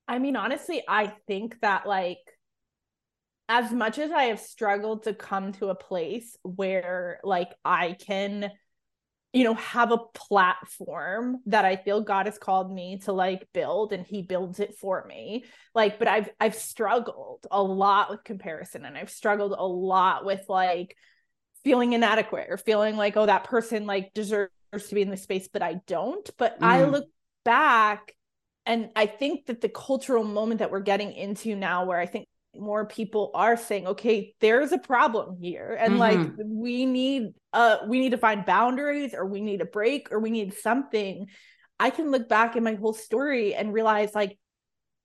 I 0.08 0.18
mean, 0.18 0.34
honestly, 0.34 0.82
I 0.88 1.12
think 1.28 1.60
that, 1.60 1.86
like, 1.86 2.18
as 3.48 3.72
much 3.72 3.98
as 3.98 4.10
I 4.10 4.24
have 4.24 4.40
struggled 4.40 5.04
to 5.04 5.14
come 5.14 5.52
to 5.54 5.68
a 5.68 5.74
place 5.74 6.36
where, 6.42 7.20
like, 7.24 7.54
I 7.64 7.96
can 7.98 8.50
you 9.32 9.44
know 9.44 9.54
have 9.54 9.92
a 9.92 9.98
platform 10.14 11.38
that 11.46 11.64
i 11.64 11.76
feel 11.76 12.00
god 12.00 12.26
has 12.26 12.38
called 12.38 12.72
me 12.72 12.98
to 12.98 13.12
like 13.12 13.46
build 13.52 13.92
and 13.92 14.06
he 14.06 14.22
builds 14.22 14.58
it 14.58 14.74
for 14.76 15.04
me 15.06 15.44
like 15.74 15.98
but 15.98 16.08
i've 16.08 16.30
i've 16.40 16.54
struggled 16.54 17.46
a 17.50 17.62
lot 17.62 18.10
with 18.10 18.24
comparison 18.24 18.84
and 18.84 18.96
i've 18.96 19.10
struggled 19.10 19.54
a 19.56 19.66
lot 19.66 20.24
with 20.24 20.42
like 20.48 20.96
feeling 21.62 21.92
inadequate 21.92 22.46
or 22.48 22.56
feeling 22.56 22.96
like 22.96 23.16
oh 23.16 23.26
that 23.26 23.44
person 23.44 23.86
like 23.86 24.14
deserves 24.14 24.50
to 24.88 24.94
be 24.94 25.02
in 25.02 25.10
this 25.10 25.22
space 25.22 25.48
but 25.52 25.62
i 25.62 25.74
don't 25.86 26.30
but 26.38 26.58
mm. 26.58 26.66
i 26.66 26.84
look 26.84 27.06
back 27.44 28.14
and 28.64 28.90
i 28.96 29.04
think 29.04 29.46
that 29.46 29.60
the 29.60 29.68
cultural 29.68 30.24
moment 30.24 30.60
that 30.60 30.70
we're 30.70 30.80
getting 30.80 31.12
into 31.12 31.54
now 31.54 31.84
where 31.84 31.98
i 31.98 32.06
think 32.06 32.26
more 32.58 32.86
people 32.86 33.30
are 33.34 33.56
saying 33.56 33.86
okay 33.86 34.34
there's 34.40 34.72
a 34.72 34.78
problem 34.78 35.36
here 35.40 35.76
and 35.78 35.94
mm-hmm. 35.94 36.00
like 36.00 36.30
we 36.44 36.86
need 36.86 37.32
uh 37.52 37.78
we 37.88 38.00
need 38.00 38.10
to 38.10 38.18
find 38.18 38.44
boundaries 38.44 39.14
or 39.14 39.26
we 39.26 39.40
need 39.40 39.60
a 39.60 39.66
break 39.66 40.08
or 40.10 40.18
we 40.18 40.30
need 40.30 40.54
something 40.54 41.26
i 41.78 41.90
can 41.90 42.10
look 42.10 42.28
back 42.28 42.56
in 42.56 42.62
my 42.62 42.74
whole 42.74 42.92
story 42.92 43.54
and 43.54 43.72
realize 43.72 44.14
like 44.14 44.38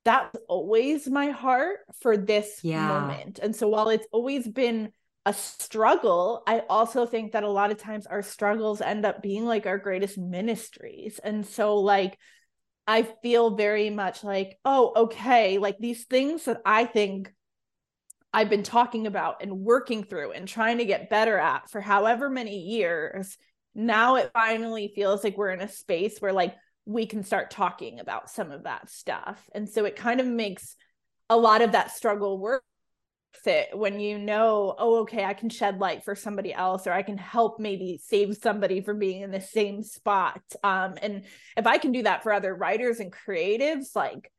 that 0.05 0.33
was 0.33 0.41
always 0.49 1.07
my 1.07 1.29
heart 1.29 1.79
for 2.01 2.17
this 2.17 2.59
yeah. 2.63 2.87
moment 2.87 3.39
and 3.41 3.55
so 3.55 3.67
while 3.67 3.89
it's 3.89 4.07
always 4.11 4.47
been 4.47 4.91
a 5.25 5.33
struggle 5.33 6.43
i 6.47 6.59
also 6.69 7.05
think 7.05 7.31
that 7.31 7.43
a 7.43 7.49
lot 7.49 7.71
of 7.71 7.77
times 7.77 8.05
our 8.05 8.21
struggles 8.21 8.81
end 8.81 9.05
up 9.05 9.21
being 9.21 9.45
like 9.45 9.65
our 9.65 9.77
greatest 9.77 10.17
ministries 10.17 11.19
and 11.23 11.45
so 11.45 11.77
like 11.77 12.17
I 12.87 13.03
feel 13.03 13.55
very 13.55 13.89
much 13.89 14.23
like, 14.23 14.59
oh, 14.65 14.91
okay, 14.95 15.57
like 15.57 15.77
these 15.77 16.05
things 16.05 16.45
that 16.45 16.61
I 16.65 16.85
think 16.85 17.33
I've 18.33 18.49
been 18.49 18.63
talking 18.63 19.05
about 19.05 19.41
and 19.41 19.59
working 19.59 20.03
through 20.03 20.31
and 20.31 20.47
trying 20.47 20.79
to 20.79 20.85
get 20.85 21.09
better 21.09 21.37
at 21.37 21.69
for 21.69 21.81
however 21.81 22.29
many 22.29 22.57
years, 22.57 23.37
now 23.75 24.15
it 24.15 24.31
finally 24.33 24.91
feels 24.95 25.23
like 25.23 25.37
we're 25.37 25.51
in 25.51 25.61
a 25.61 25.67
space 25.67 26.19
where 26.19 26.33
like 26.33 26.55
we 26.85 27.05
can 27.05 27.23
start 27.23 27.51
talking 27.51 27.99
about 27.99 28.29
some 28.29 28.51
of 28.51 28.63
that 28.63 28.89
stuff. 28.89 29.49
And 29.53 29.69
so 29.69 29.85
it 29.85 29.95
kind 29.95 30.19
of 30.19 30.25
makes 30.27 30.75
a 31.29 31.37
lot 31.37 31.61
of 31.61 31.73
that 31.73 31.91
struggle 31.91 32.39
worth 32.39 32.61
it 33.45 33.69
when 33.77 33.99
you 33.99 34.17
know, 34.17 34.75
oh, 34.77 35.01
okay, 35.01 35.23
I 35.23 35.33
can 35.33 35.49
shed 35.49 35.79
light 35.79 36.03
for 36.03 36.15
somebody 36.15 36.53
else, 36.53 36.87
or 36.87 36.91
I 36.91 37.01
can 37.01 37.17
help 37.17 37.59
maybe 37.59 37.99
save 38.03 38.35
somebody 38.37 38.81
from 38.81 38.99
being 38.99 39.21
in 39.21 39.31
the 39.31 39.41
same 39.41 39.83
spot. 39.83 40.41
Um, 40.63 40.95
and 41.01 41.23
if 41.57 41.67
I 41.67 41.77
can 41.77 41.91
do 41.91 42.03
that 42.03 42.23
for 42.23 42.33
other 42.33 42.53
writers 42.53 42.99
and 42.99 43.11
creatives, 43.11 43.95
like 43.95 44.31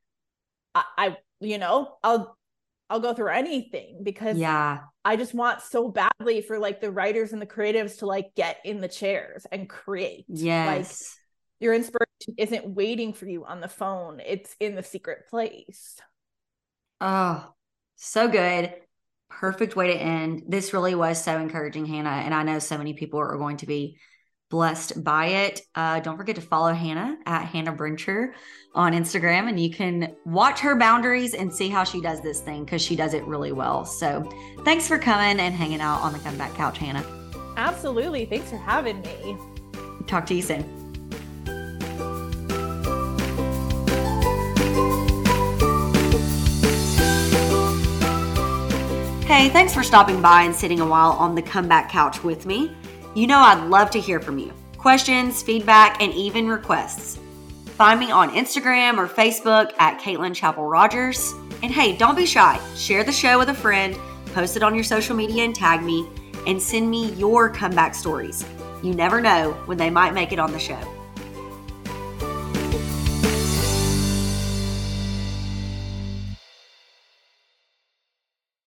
I, 0.74 0.84
I 0.96 1.16
you 1.40 1.58
know, 1.58 1.96
I'll 2.02 2.36
I'll 2.90 3.00
go 3.00 3.14
through 3.14 3.30
anything 3.30 4.00
because 4.02 4.36
yeah, 4.36 4.80
I 5.04 5.16
just 5.16 5.34
want 5.34 5.62
so 5.62 5.88
badly 5.88 6.42
for 6.42 6.58
like 6.58 6.80
the 6.80 6.90
writers 6.90 7.32
and 7.32 7.40
the 7.40 7.46
creatives 7.46 7.98
to 7.98 8.06
like 8.06 8.34
get 8.34 8.58
in 8.64 8.80
the 8.80 8.88
chairs 8.88 9.46
and 9.50 9.68
create. 9.68 10.26
Yes. 10.28 11.16
Like 11.58 11.64
your 11.64 11.74
inspiration 11.74 12.34
isn't 12.36 12.74
waiting 12.74 13.12
for 13.12 13.26
you 13.26 13.44
on 13.44 13.60
the 13.60 13.68
phone. 13.68 14.20
It's 14.24 14.54
in 14.60 14.74
the 14.74 14.82
secret 14.82 15.28
place. 15.28 15.96
Oh, 17.00 17.52
so 17.96 18.28
good 18.28 18.74
perfect 19.40 19.76
way 19.76 19.88
to 19.88 19.94
end. 19.94 20.44
This 20.48 20.72
really 20.72 20.94
was 20.94 21.22
so 21.22 21.38
encouraging, 21.38 21.86
Hannah. 21.86 22.10
And 22.10 22.34
I 22.34 22.42
know 22.42 22.58
so 22.58 22.78
many 22.78 22.94
people 22.94 23.20
are 23.20 23.36
going 23.36 23.58
to 23.58 23.66
be 23.66 23.98
blessed 24.50 25.02
by 25.02 25.26
it. 25.26 25.60
Uh, 25.74 26.00
don't 26.00 26.16
forget 26.16 26.36
to 26.36 26.42
follow 26.42 26.72
Hannah 26.72 27.16
at 27.26 27.44
Hannah 27.44 27.72
Brencher 27.72 28.32
on 28.74 28.92
Instagram, 28.92 29.48
and 29.48 29.58
you 29.58 29.70
can 29.70 30.14
watch 30.24 30.60
her 30.60 30.76
boundaries 30.76 31.34
and 31.34 31.52
see 31.52 31.68
how 31.68 31.84
she 31.84 32.00
does 32.00 32.20
this 32.22 32.40
thing 32.40 32.64
because 32.64 32.82
she 32.82 32.96
does 32.96 33.14
it 33.14 33.24
really 33.24 33.52
well. 33.52 33.84
So 33.84 34.28
thanks 34.64 34.86
for 34.88 34.98
coming 34.98 35.40
and 35.40 35.54
hanging 35.54 35.80
out 35.80 36.00
on 36.00 36.12
the 36.12 36.18
Comeback 36.18 36.54
Couch, 36.54 36.78
Hannah. 36.78 37.04
Absolutely. 37.56 38.26
Thanks 38.26 38.50
for 38.50 38.56
having 38.56 39.00
me. 39.02 39.36
Talk 40.06 40.26
to 40.26 40.34
you 40.34 40.42
soon. 40.42 40.62
Hey, 49.26 49.48
thanks 49.48 49.72
for 49.72 49.82
stopping 49.82 50.20
by 50.20 50.42
and 50.42 50.54
sitting 50.54 50.80
a 50.80 50.86
while 50.86 51.12
on 51.12 51.34
the 51.34 51.42
comeback 51.42 51.90
couch 51.90 52.22
with 52.22 52.46
me. 52.46 52.70
You 53.14 53.28
know 53.28 53.38
I'd 53.38 53.68
love 53.68 53.90
to 53.92 54.00
hear 54.00 54.18
from 54.18 54.38
you. 54.38 54.52
Questions, 54.76 55.40
feedback, 55.40 56.02
and 56.02 56.12
even 56.14 56.48
requests. 56.48 57.20
Find 57.76 58.00
me 58.00 58.10
on 58.10 58.30
Instagram 58.30 58.98
or 58.98 59.06
Facebook 59.06 59.72
at 59.78 60.00
Kaitlin 60.00 60.34
Chappell 60.34 60.66
Rogers. 60.66 61.32
And 61.62 61.72
hey, 61.72 61.96
don't 61.96 62.16
be 62.16 62.26
shy. 62.26 62.60
Share 62.74 63.04
the 63.04 63.12
show 63.12 63.38
with 63.38 63.50
a 63.50 63.54
friend, 63.54 63.96
post 64.34 64.56
it 64.56 64.64
on 64.64 64.74
your 64.74 64.82
social 64.82 65.14
media 65.14 65.44
and 65.44 65.54
tag 65.54 65.82
me, 65.82 66.08
and 66.48 66.60
send 66.60 66.90
me 66.90 67.12
your 67.12 67.48
comeback 67.48 67.94
stories. 67.94 68.44
You 68.82 68.94
never 68.94 69.20
know 69.20 69.52
when 69.66 69.78
they 69.78 69.90
might 69.90 70.12
make 70.12 70.32
it 70.32 70.40
on 70.40 70.50
the 70.50 70.58
show. 70.58 70.93